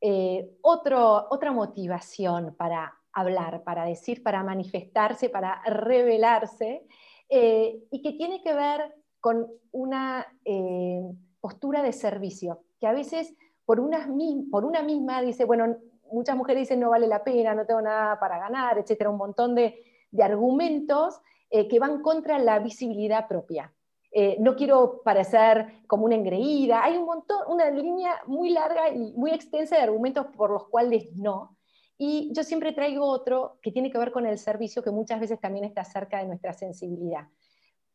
eh, 0.00 0.48
otra 0.62 1.52
motivación 1.52 2.54
para 2.56 3.01
hablar, 3.12 3.62
para 3.62 3.84
decir, 3.84 4.22
para 4.22 4.42
manifestarse, 4.42 5.28
para 5.28 5.62
revelarse, 5.64 6.86
eh, 7.28 7.82
y 7.90 8.02
que 8.02 8.12
tiene 8.12 8.42
que 8.42 8.54
ver 8.54 8.94
con 9.20 9.46
una 9.70 10.26
eh, 10.44 11.02
postura 11.40 11.82
de 11.82 11.92
servicio, 11.92 12.64
que 12.80 12.86
a 12.86 12.92
veces 12.92 13.34
por 13.64 13.80
una, 13.80 14.08
por 14.50 14.64
una 14.64 14.82
misma 14.82 15.22
dice, 15.22 15.44
bueno, 15.44 15.76
muchas 16.10 16.36
mujeres 16.36 16.62
dicen 16.62 16.80
no 16.80 16.90
vale 16.90 17.06
la 17.06 17.24
pena, 17.24 17.54
no 17.54 17.66
tengo 17.66 17.80
nada 17.80 18.18
para 18.18 18.38
ganar, 18.38 18.78
etcétera, 18.78 19.10
un 19.10 19.16
montón 19.16 19.54
de, 19.54 19.82
argumentos 20.22 21.20
eh, 21.48 21.68
que 21.68 21.78
van 21.78 22.02
contra 22.02 22.38
la 22.38 22.58
visibilidad 22.58 23.26
propia. 23.28 23.72
Eh, 24.14 24.36
no 24.40 24.56
quiero 24.56 25.00
parecer 25.02 25.84
como 25.86 26.04
una 26.04 26.16
engreída, 26.16 26.84
hay 26.84 26.98
un 26.98 27.06
montón, 27.06 27.38
una 27.48 27.70
línea 27.70 28.20
muy 28.26 28.50
larga 28.50 28.90
y 28.90 29.14
muy 29.14 29.30
extensa 29.30 29.76
de 29.76 29.82
argumentos 29.82 30.26
por 30.36 30.50
los 30.50 30.68
cuales 30.68 31.08
no. 31.14 31.56
Y 31.98 32.30
yo 32.32 32.42
siempre 32.42 32.72
traigo 32.72 33.06
otro 33.06 33.58
que 33.62 33.70
tiene 33.70 33.90
que 33.90 33.98
ver 33.98 34.12
con 34.12 34.26
el 34.26 34.38
servicio, 34.38 34.82
que 34.82 34.90
muchas 34.90 35.20
veces 35.20 35.40
también 35.40 35.64
está 35.64 35.84
cerca 35.84 36.18
de 36.18 36.26
nuestra 36.26 36.52
sensibilidad. 36.52 37.28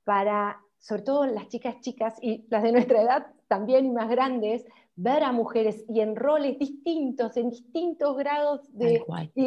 Para, 0.03 0.61
sobre 0.79 1.01
todo 1.01 1.25
las 1.25 1.47
chicas 1.49 1.79
chicas 1.81 2.17
y 2.21 2.45
las 2.49 2.63
de 2.63 2.71
nuestra 2.71 3.01
edad 3.01 3.27
también 3.47 3.85
y 3.85 3.89
más 3.89 4.09
grandes, 4.09 4.65
ver 4.97 5.23
a 5.23 5.31
mujeres 5.31 5.85
y 5.87 6.01
en 6.01 6.15
roles 6.15 6.57
distintos, 6.57 7.37
en 7.37 7.51
distintos 7.51 8.17
grados 8.17 8.61
de, 8.73 9.03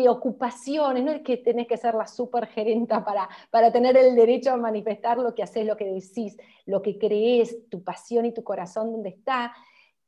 ocupaciones, 0.09 1.03
no 1.03 1.11
es 1.11 1.23
que 1.23 1.39
tenés 1.39 1.67
que 1.67 1.77
ser 1.77 1.95
la 1.97 2.07
supergerenta 2.07 3.05
para, 3.05 3.29
para 3.51 3.73
tener 3.73 3.97
el 3.97 4.15
derecho 4.15 4.53
a 4.53 4.57
manifestar 4.57 5.19
lo 5.19 5.35
que 5.35 5.43
haces, 5.43 5.67
lo 5.67 5.77
que 5.77 5.87
decís, 5.87 6.37
lo 6.67 6.81
que 6.81 6.99
crees, 6.99 7.69
tu 7.69 7.83
pasión 7.83 8.27
y 8.27 8.33
tu 8.33 8.45
corazón 8.45 8.93
donde 8.93 9.09
está. 9.09 9.53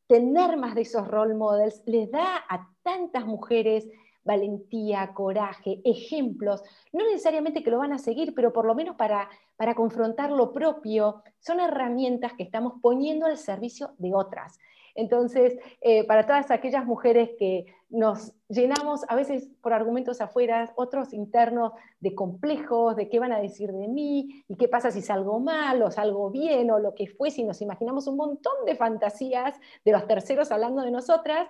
Tener 0.07 0.57
más 0.57 0.77
de 0.77 0.83
esos 0.83 1.09
role 1.09 1.35
models 1.35 1.83
les 1.87 2.09
da 2.11 2.45
a 2.49 2.69
tantas 2.85 3.27
mujeres 3.27 3.89
valentía, 4.25 5.13
coraje, 5.15 5.81
ejemplos, 5.85 6.63
no 6.93 7.05
necesariamente 7.05 7.63
que 7.63 7.71
lo 7.71 7.79
van 7.79 7.93
a 7.93 7.99
seguir, 7.99 8.35
pero 8.35 8.53
por 8.53 8.65
lo 8.65 8.75
menos 8.75 8.97
para, 8.97 9.29
para 9.57 9.75
confrontar 9.75 10.31
lo 10.31 10.53
propio, 10.53 11.23
son 11.39 11.61
herramientas 11.61 12.33
que 12.35 12.43
estamos 12.43 12.75
poniendo 12.81 13.27
al 13.27 13.39
servicio 13.39 13.93
de 13.99 14.15
otras. 14.15 14.59
Entonces, 14.95 15.57
eh, 15.81 16.05
para 16.05 16.27
todas 16.27 16.51
aquellas 16.51 16.85
mujeres 16.85 17.31
que 17.39 17.67
nos 17.89 18.33
llenamos 18.49 19.03
a 19.09 19.15
veces 19.15 19.49
por 19.63 19.73
argumentos 19.73 20.21
afuera, 20.21 20.73
otros 20.77 21.13
internos 21.13 21.73
de 22.01 22.15
complejos, 22.15 22.97
de 22.97 23.09
qué 23.09 23.19
van 23.19 23.33
a 23.33 23.41
decir 23.41 23.73
de 23.73 23.89
mí, 23.89 24.45
y 24.49 24.57
qué 24.57 24.69
pasa 24.69 24.91
si 24.91 25.03
salgo 25.03 25.41
mal 25.41 25.83
o 25.83 25.91
salgo 25.91 26.31
bien, 26.31 26.71
o 26.71 26.79
lo 26.79 26.95
que 26.95 27.07
fue, 27.07 27.31
si 27.31 27.45
nos 27.45 27.61
imaginamos 27.63 28.07
un 28.07 28.17
montón 28.17 28.65
de 28.67 28.77
fantasías 28.77 29.59
de 29.85 29.93
los 29.93 30.07
terceros 30.07 30.51
hablando 30.53 30.83
de 30.83 30.91
nosotras, 30.91 31.49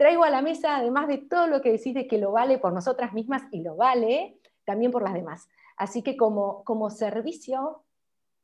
traigo 0.00 0.24
a 0.24 0.30
la 0.30 0.40
mesa, 0.40 0.76
además 0.76 1.08
de 1.08 1.18
todo 1.18 1.46
lo 1.46 1.60
que 1.60 1.72
decís 1.72 1.92
de 1.92 2.06
que 2.06 2.16
lo 2.16 2.32
vale 2.32 2.56
por 2.56 2.72
nosotras 2.72 3.12
mismas, 3.12 3.42
y 3.52 3.60
lo 3.60 3.76
vale 3.76 4.40
también 4.64 4.90
por 4.90 5.02
las 5.02 5.12
demás. 5.12 5.46
Así 5.76 6.00
que 6.00 6.16
como, 6.16 6.64
como 6.64 6.88
servicio, 6.88 7.84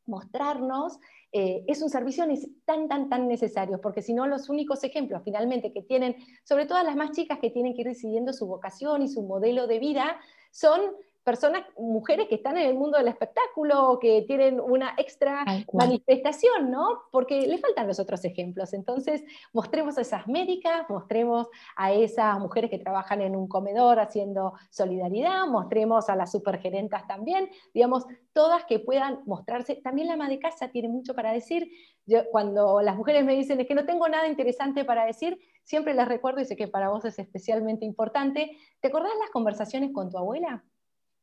mostrarnos 0.04 0.98
eh, 1.32 1.64
es 1.66 1.80
un 1.80 1.88
servicio 1.88 2.26
tan, 2.66 2.88
tan, 2.88 3.08
tan 3.08 3.26
necesario, 3.26 3.80
porque 3.80 4.02
si 4.02 4.12
no, 4.12 4.26
los 4.26 4.50
únicos 4.50 4.84
ejemplos 4.84 5.22
finalmente 5.24 5.72
que 5.72 5.80
tienen, 5.80 6.16
sobre 6.44 6.66
todo 6.66 6.82
las 6.82 6.94
más 6.94 7.12
chicas 7.12 7.38
que 7.38 7.48
tienen 7.48 7.74
que 7.74 7.80
ir 7.80 7.88
decidiendo 7.88 8.34
su 8.34 8.46
vocación 8.46 9.00
y 9.00 9.08
su 9.08 9.22
modelo 9.22 9.66
de 9.66 9.78
vida, 9.78 10.20
son 10.50 10.82
personas, 11.26 11.64
mujeres 11.76 12.28
que 12.28 12.36
están 12.36 12.56
en 12.56 12.68
el 12.68 12.76
mundo 12.76 12.98
del 12.98 13.08
espectáculo, 13.08 13.98
que 14.00 14.22
tienen 14.28 14.60
una 14.60 14.94
extra 14.96 15.44
manifestación, 15.72 16.70
¿no? 16.70 17.02
Porque 17.10 17.48
le 17.48 17.58
faltan 17.58 17.88
los 17.88 17.98
otros 17.98 18.24
ejemplos. 18.24 18.72
Entonces, 18.72 19.24
mostremos 19.52 19.98
a 19.98 20.02
esas 20.02 20.28
médicas, 20.28 20.88
mostremos 20.88 21.48
a 21.74 21.92
esas 21.92 22.38
mujeres 22.38 22.70
que 22.70 22.78
trabajan 22.78 23.22
en 23.22 23.34
un 23.34 23.48
comedor 23.48 23.98
haciendo 23.98 24.52
solidaridad, 24.70 25.48
mostremos 25.48 26.08
a 26.08 26.14
las 26.14 26.30
supergerentas 26.30 27.08
también, 27.08 27.50
digamos, 27.74 28.06
todas 28.32 28.64
que 28.64 28.78
puedan 28.78 29.22
mostrarse. 29.26 29.74
También 29.82 30.06
la 30.06 30.14
ama 30.14 30.28
de 30.28 30.38
casa 30.38 30.68
tiene 30.68 30.88
mucho 30.88 31.12
para 31.14 31.32
decir. 31.32 31.68
Yo, 32.06 32.20
cuando 32.30 32.80
las 32.82 32.94
mujeres 32.94 33.24
me 33.24 33.34
dicen 33.34 33.60
es 33.60 33.66
que 33.66 33.74
no 33.74 33.84
tengo 33.84 34.08
nada 34.08 34.28
interesante 34.28 34.84
para 34.84 35.04
decir, 35.04 35.40
siempre 35.64 35.92
les 35.92 36.06
recuerdo 36.06 36.40
y 36.40 36.44
sé 36.44 36.54
que 36.54 36.68
para 36.68 36.88
vos 36.88 37.04
es 37.04 37.18
especialmente 37.18 37.84
importante. 37.84 38.56
¿Te 38.78 38.86
acordás 38.86 39.10
las 39.18 39.30
conversaciones 39.30 39.90
con 39.92 40.08
tu 40.08 40.18
abuela? 40.18 40.62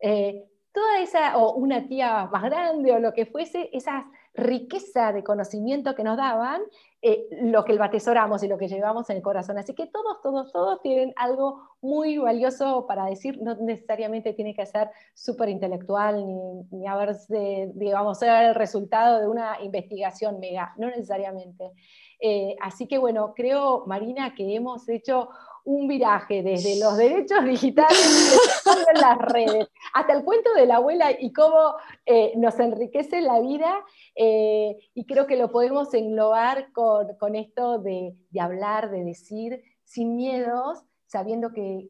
Eh, 0.05 0.43
toda 0.73 0.99
esa, 0.99 1.37
o 1.37 1.53
una 1.53 1.87
tía 1.87 2.27
más 2.31 2.43
grande 2.43 2.91
o 2.91 2.99
lo 2.99 3.13
que 3.13 3.25
fuese, 3.25 3.69
esa 3.71 4.05
riqueza 4.33 5.13
de 5.13 5.23
conocimiento 5.23 5.95
que 5.95 6.03
nos 6.03 6.17
daban, 6.17 6.61
eh, 7.01 7.27
lo 7.43 7.63
que 7.63 7.73
lo 7.73 7.83
atesoramos 7.83 8.43
y 8.43 8.49
lo 8.49 8.57
que 8.57 8.67
llevamos 8.67 9.09
en 9.09 9.17
el 9.17 9.23
corazón. 9.23 9.57
Así 9.57 9.73
que 9.73 9.87
todos, 9.87 10.19
todos, 10.21 10.51
todos 10.51 10.81
tienen 10.81 11.13
algo 11.15 11.61
muy 11.79 12.17
valioso 12.17 12.85
para 12.85 13.05
decir, 13.05 13.41
no 13.41 13.55
necesariamente 13.55 14.33
tiene 14.33 14.53
que 14.53 14.65
ser 14.65 14.89
súper 15.13 15.47
intelectual 15.47 16.25
ni, 16.27 16.63
ni 16.71 16.87
haberse, 16.87 17.71
digamos, 17.75 18.19
ser 18.19 18.43
el 18.43 18.55
resultado 18.55 19.21
de 19.21 19.27
una 19.27 19.61
investigación 19.61 20.39
mega, 20.41 20.73
no 20.77 20.87
necesariamente. 20.87 21.71
Eh, 22.19 22.55
así 22.61 22.87
que 22.87 22.97
bueno, 22.97 23.33
creo, 23.35 23.85
Marina, 23.85 24.33
que 24.33 24.55
hemos 24.55 24.89
hecho 24.89 25.29
un 25.65 25.87
viraje 25.87 26.43
desde 26.43 26.79
los 26.79 26.97
derechos 26.97 27.43
digitales 27.45 28.37
en 28.65 29.01
las 29.01 29.17
redes, 29.17 29.69
hasta 29.93 30.13
el 30.13 30.23
cuento 30.23 30.53
de 30.53 30.65
la 30.65 30.77
abuela 30.77 31.11
y 31.17 31.31
cómo 31.31 31.75
eh, 32.05 32.33
nos 32.35 32.59
enriquece 32.59 33.21
la 33.21 33.39
vida, 33.39 33.73
eh, 34.15 34.77
y 34.93 35.05
creo 35.05 35.25
que 35.25 35.37
lo 35.37 35.51
podemos 35.51 35.93
englobar 35.93 36.71
con, 36.73 37.35
esto 37.35 37.79
de, 37.79 38.15
hablar, 38.39 38.91
de 38.91 39.03
decir, 39.03 39.63
sin 39.85 40.15
miedos, 40.15 40.79
sabiendo 41.05 41.53
que, 41.53 41.89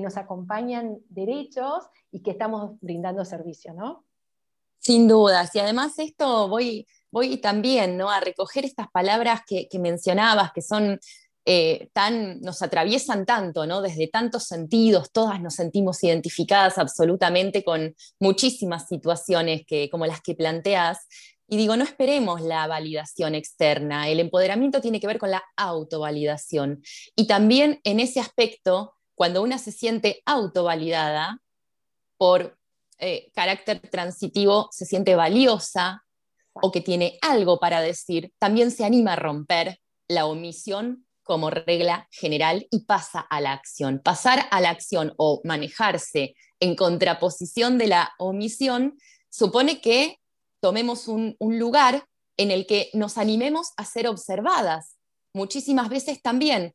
nos 0.00 0.16
acompañan 0.16 0.98
derechos 1.08 1.84
y 2.12 2.22
que 2.22 2.30
estamos 2.30 2.78
brindando 2.80 3.24
servicio, 3.24 3.74
¿no? 3.74 4.04
Sin 4.78 5.08
dudas, 5.08 5.54
y 5.56 5.58
además 5.58 5.98
esto 5.98 6.48
voy, 6.48 6.86
voy 7.10 7.38
también 7.38 7.96
¿no? 7.96 8.10
a 8.10 8.20
recoger 8.20 8.64
estas 8.64 8.88
palabras 8.88 9.42
que, 9.44 9.68
que 9.68 9.80
mencionabas, 9.80 10.52
que 10.52 10.62
son 10.62 11.00
eh, 11.50 11.88
tan, 11.94 12.42
nos 12.42 12.60
atraviesan 12.60 13.24
tanto, 13.24 13.64
¿no? 13.64 13.80
Desde 13.80 14.06
tantos 14.06 14.44
sentidos, 14.44 15.10
todas 15.10 15.40
nos 15.40 15.54
sentimos 15.54 16.04
identificadas 16.04 16.76
absolutamente 16.76 17.64
con 17.64 17.96
muchísimas 18.20 18.86
situaciones 18.86 19.62
que, 19.66 19.88
como 19.88 20.04
las 20.04 20.20
que 20.20 20.34
planteas. 20.34 20.98
Y 21.48 21.56
digo, 21.56 21.74
no 21.78 21.84
esperemos 21.84 22.42
la 22.42 22.66
validación 22.66 23.34
externa, 23.34 24.10
el 24.10 24.20
empoderamiento 24.20 24.82
tiene 24.82 25.00
que 25.00 25.06
ver 25.06 25.18
con 25.18 25.30
la 25.30 25.42
autovalidación. 25.56 26.82
Y 27.16 27.26
también 27.26 27.80
en 27.82 28.00
ese 28.00 28.20
aspecto, 28.20 28.92
cuando 29.14 29.40
una 29.40 29.56
se 29.56 29.72
siente 29.72 30.20
autovalidada 30.26 31.40
por 32.18 32.58
eh, 32.98 33.30
carácter 33.34 33.80
transitivo, 33.90 34.68
se 34.70 34.84
siente 34.84 35.14
valiosa 35.14 36.04
o 36.52 36.70
que 36.70 36.82
tiene 36.82 37.18
algo 37.22 37.58
para 37.58 37.80
decir, 37.80 38.34
también 38.38 38.70
se 38.70 38.84
anima 38.84 39.14
a 39.14 39.16
romper 39.16 39.80
la 40.08 40.26
omisión 40.26 41.06
como 41.28 41.50
regla 41.50 42.08
general 42.10 42.66
y 42.70 42.86
pasa 42.86 43.20
a 43.20 43.42
la 43.42 43.52
acción. 43.52 44.00
Pasar 44.02 44.46
a 44.50 44.62
la 44.62 44.70
acción 44.70 45.12
o 45.18 45.42
manejarse 45.44 46.34
en 46.58 46.74
contraposición 46.74 47.76
de 47.76 47.88
la 47.88 48.14
omisión 48.18 48.96
supone 49.28 49.82
que 49.82 50.20
tomemos 50.60 51.06
un, 51.06 51.36
lugar 51.38 52.06
en 52.38 52.50
el 52.50 52.66
que 52.66 52.88
nos 52.94 53.18
animemos 53.18 53.72
a 53.76 53.84
ser 53.84 54.08
observadas. 54.08 54.96
Muchísimas 55.34 55.90
veces 55.90 56.22
también, 56.22 56.74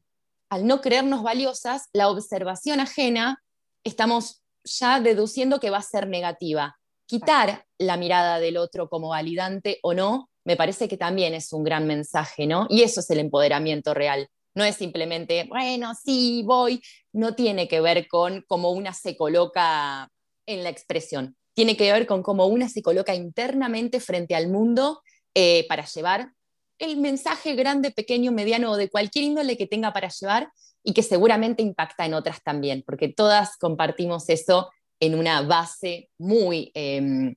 al 0.50 0.68
no 0.68 0.82
creernos 0.82 1.24
valiosas, 1.24 1.90
la 1.92 2.10
observación 2.10 2.80
ajena, 2.80 3.42
estamos 3.84 4.44
ya 4.64 5.00
deduciendo 5.00 5.60
que 5.60 5.72
va 5.72 5.80
a 5.80 5.82
ser 5.82 6.08
negativa. 6.08 6.78
Quitar 7.08 7.66
la 7.80 7.98
mirada 7.98 8.40
del 8.40 8.58
otro 8.58 8.88
como 8.88 9.10
validante 9.10 9.80
o 9.82 9.96
no, 9.96 10.30
me 10.46 10.56
parece 10.56 10.88
que 10.88 10.98
también 10.98 11.34
es 11.34 11.52
un 11.54 11.64
gran 11.64 11.88
mensaje, 11.88 12.46
¿no? 12.46 12.68
Y 12.70 12.84
eso 12.84 13.00
es 13.00 13.10
el 13.10 13.20
empoderamiento 13.20 13.96
real. 13.96 14.30
No 14.56 14.64
es 14.64 14.76
simplemente, 14.76 15.46
bueno, 15.50 15.94
sí, 15.96 16.44
voy. 16.46 16.82
No 17.12 17.36
tiene 17.36 17.68
que 17.68 17.82
ver 17.82 18.08
con 18.08 18.44
cómo 18.48 18.72
una 18.72 18.94
se 18.94 19.16
coloca 19.16 20.10
en 20.46 20.64
la 20.64 20.70
expresión. 20.70 21.36
Tiene 21.54 21.78
que 21.78 21.92
ver 21.92 22.06
con 22.06 22.24
cómo 22.24 22.48
una 22.48 22.70
se 22.70 22.82
coloca 22.82 23.16
internamente 23.16 24.00
frente 24.00 24.36
al 24.36 24.50
mundo 24.50 25.02
eh, 25.34 25.66
para 25.68 25.86
llevar 25.86 26.32
el 26.80 26.98
mensaje 26.98 27.56
grande, 27.56 27.92
pequeño, 27.92 28.32
mediano 28.32 28.72
o 28.72 28.78
de 28.78 28.90
cualquier 28.90 29.26
índole 29.26 29.58
que 29.58 29.68
tenga 29.68 29.94
para 29.94 30.10
llevar 30.10 30.52
y 30.84 30.94
que 30.94 31.04
seguramente 31.04 31.64
impacta 31.64 32.06
en 32.06 32.14
otras 32.14 32.44
también, 32.44 32.84
porque 32.86 33.08
todas 33.08 33.58
compartimos 33.58 34.30
eso 34.30 34.70
en 35.00 35.16
una 35.16 35.42
base 35.42 36.10
muy, 36.18 36.72
em, 36.74 37.36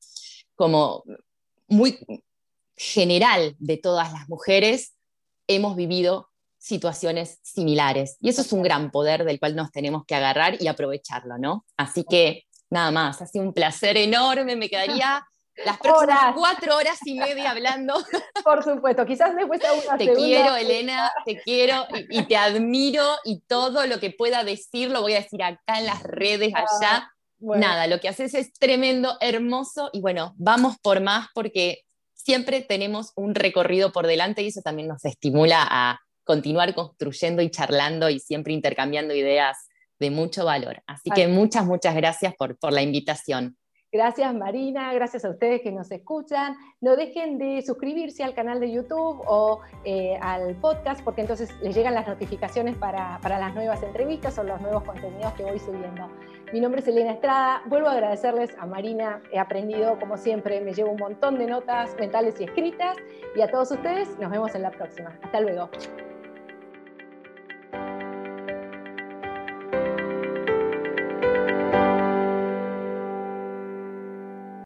como, 0.54 1.04
muy 1.68 1.98
general 2.76 3.54
de 3.58 3.76
todas 3.76 4.12
las 4.12 4.28
mujeres. 4.28 4.94
Hemos 5.46 5.76
vivido 5.76 6.28
situaciones 6.66 7.38
similares. 7.42 8.16
Y 8.20 8.28
eso 8.28 8.42
es 8.42 8.52
un 8.52 8.62
gran 8.62 8.90
poder 8.90 9.24
del 9.24 9.38
cual 9.38 9.54
nos 9.54 9.70
tenemos 9.70 10.04
que 10.04 10.16
agarrar 10.16 10.60
y 10.60 10.66
aprovecharlo, 10.66 11.38
¿no? 11.38 11.64
Así 11.76 12.04
que 12.04 12.44
nada 12.70 12.90
más, 12.90 13.22
ha 13.22 13.26
sido 13.26 13.44
un 13.44 13.52
placer 13.52 13.96
enorme, 13.96 14.56
me 14.56 14.68
quedaría 14.68 15.24
las 15.64 15.78
próximas 15.78 16.34
cuatro 16.34 16.76
horas 16.76 16.98
y 17.04 17.14
media 17.14 17.52
hablando. 17.52 17.94
Por 18.44 18.64
supuesto, 18.64 19.06
quizás 19.06 19.36
después 19.36 19.64
a 19.64 19.72
una 19.74 19.96
Te 19.96 20.12
quiero, 20.12 20.56
Elena, 20.56 21.12
te 21.24 21.40
quiero 21.40 21.86
y, 22.10 22.24
te 22.24 22.36
admiro 22.36 23.06
y 23.24 23.42
todo 23.42 23.86
lo 23.86 24.00
que 24.00 24.10
pueda 24.10 24.42
decir 24.42 24.90
lo 24.90 25.02
voy 25.02 25.14
a 25.14 25.20
decir 25.20 25.44
acá 25.44 25.78
en 25.78 25.86
las 25.86 26.02
redes, 26.02 26.52
ah, 26.54 26.64
allá. 26.80 27.12
Nada, 27.38 27.86
lo 27.86 28.00
que 28.00 28.08
haces 28.08 28.34
es 28.34 28.52
tremendo, 28.54 29.16
hermoso 29.20 29.90
y 29.92 30.00
bueno, 30.00 30.34
vamos 30.36 30.78
por 30.82 31.00
más 31.00 31.28
porque 31.32 31.82
siempre 32.14 32.62
tenemos 32.62 33.12
un 33.14 33.36
recorrido 33.36 33.92
por 33.92 34.06
delante 34.06 34.42
y 34.42 34.48
eso 34.48 34.62
también 34.62 34.88
nos 34.88 35.04
estimula 35.04 35.64
a, 35.70 36.00
continuar 36.26 36.74
construyendo 36.74 37.40
y 37.40 37.50
charlando 37.50 38.10
y 38.10 38.18
siempre 38.18 38.52
intercambiando 38.52 39.14
ideas 39.14 39.68
de 39.98 40.10
mucho 40.10 40.44
valor. 40.44 40.82
Así 40.86 41.08
que 41.10 41.28
muchas, 41.28 41.64
muchas 41.64 41.94
gracias 41.94 42.34
por, 42.34 42.58
por 42.58 42.72
la 42.72 42.82
invitación. 42.82 43.56
Gracias 43.92 44.34
Marina, 44.34 44.92
gracias 44.92 45.24
a 45.24 45.30
ustedes 45.30 45.62
que 45.62 45.70
nos 45.70 45.90
escuchan. 45.90 46.56
No 46.80 46.96
dejen 46.96 47.38
de 47.38 47.62
suscribirse 47.62 48.24
al 48.24 48.34
canal 48.34 48.58
de 48.58 48.70
YouTube 48.70 49.22
o 49.26 49.60
eh, 49.84 50.18
al 50.20 50.56
podcast 50.56 51.02
porque 51.02 51.22
entonces 51.22 51.50
les 51.62 51.74
llegan 51.74 51.94
las 51.94 52.06
notificaciones 52.06 52.76
para, 52.76 53.18
para, 53.22 53.38
las 53.38 53.54
nuevas 53.54 53.82
entrevistas 53.82 54.36
o 54.38 54.42
los 54.42 54.60
nuevos 54.60 54.82
contenidos 54.82 55.32
que 55.34 55.44
voy 55.44 55.58
subiendo. 55.60 56.10
Mi 56.52 56.60
nombre 56.60 56.80
es 56.80 56.88
Elena 56.88 57.12
Estrada, 57.12 57.62
vuelvo 57.66 57.88
a 57.88 57.92
agradecerles 57.92 58.50
a 58.58 58.66
Marina, 58.66 59.22
he 59.32 59.38
aprendido 59.38 59.98
como 59.98 60.16
siempre, 60.16 60.60
me 60.60 60.74
llevo 60.74 60.90
un 60.90 60.98
montón 60.98 61.38
de 61.38 61.46
notas 61.46 61.96
mentales 61.98 62.38
y 62.40 62.44
escritas 62.44 62.96
y 63.36 63.40
a 63.40 63.50
todos 63.50 63.70
ustedes 63.70 64.18
nos 64.18 64.30
vemos 64.30 64.54
en 64.54 64.62
la 64.62 64.72
próxima. 64.72 65.18
Hasta 65.22 65.40
luego. 65.40 65.70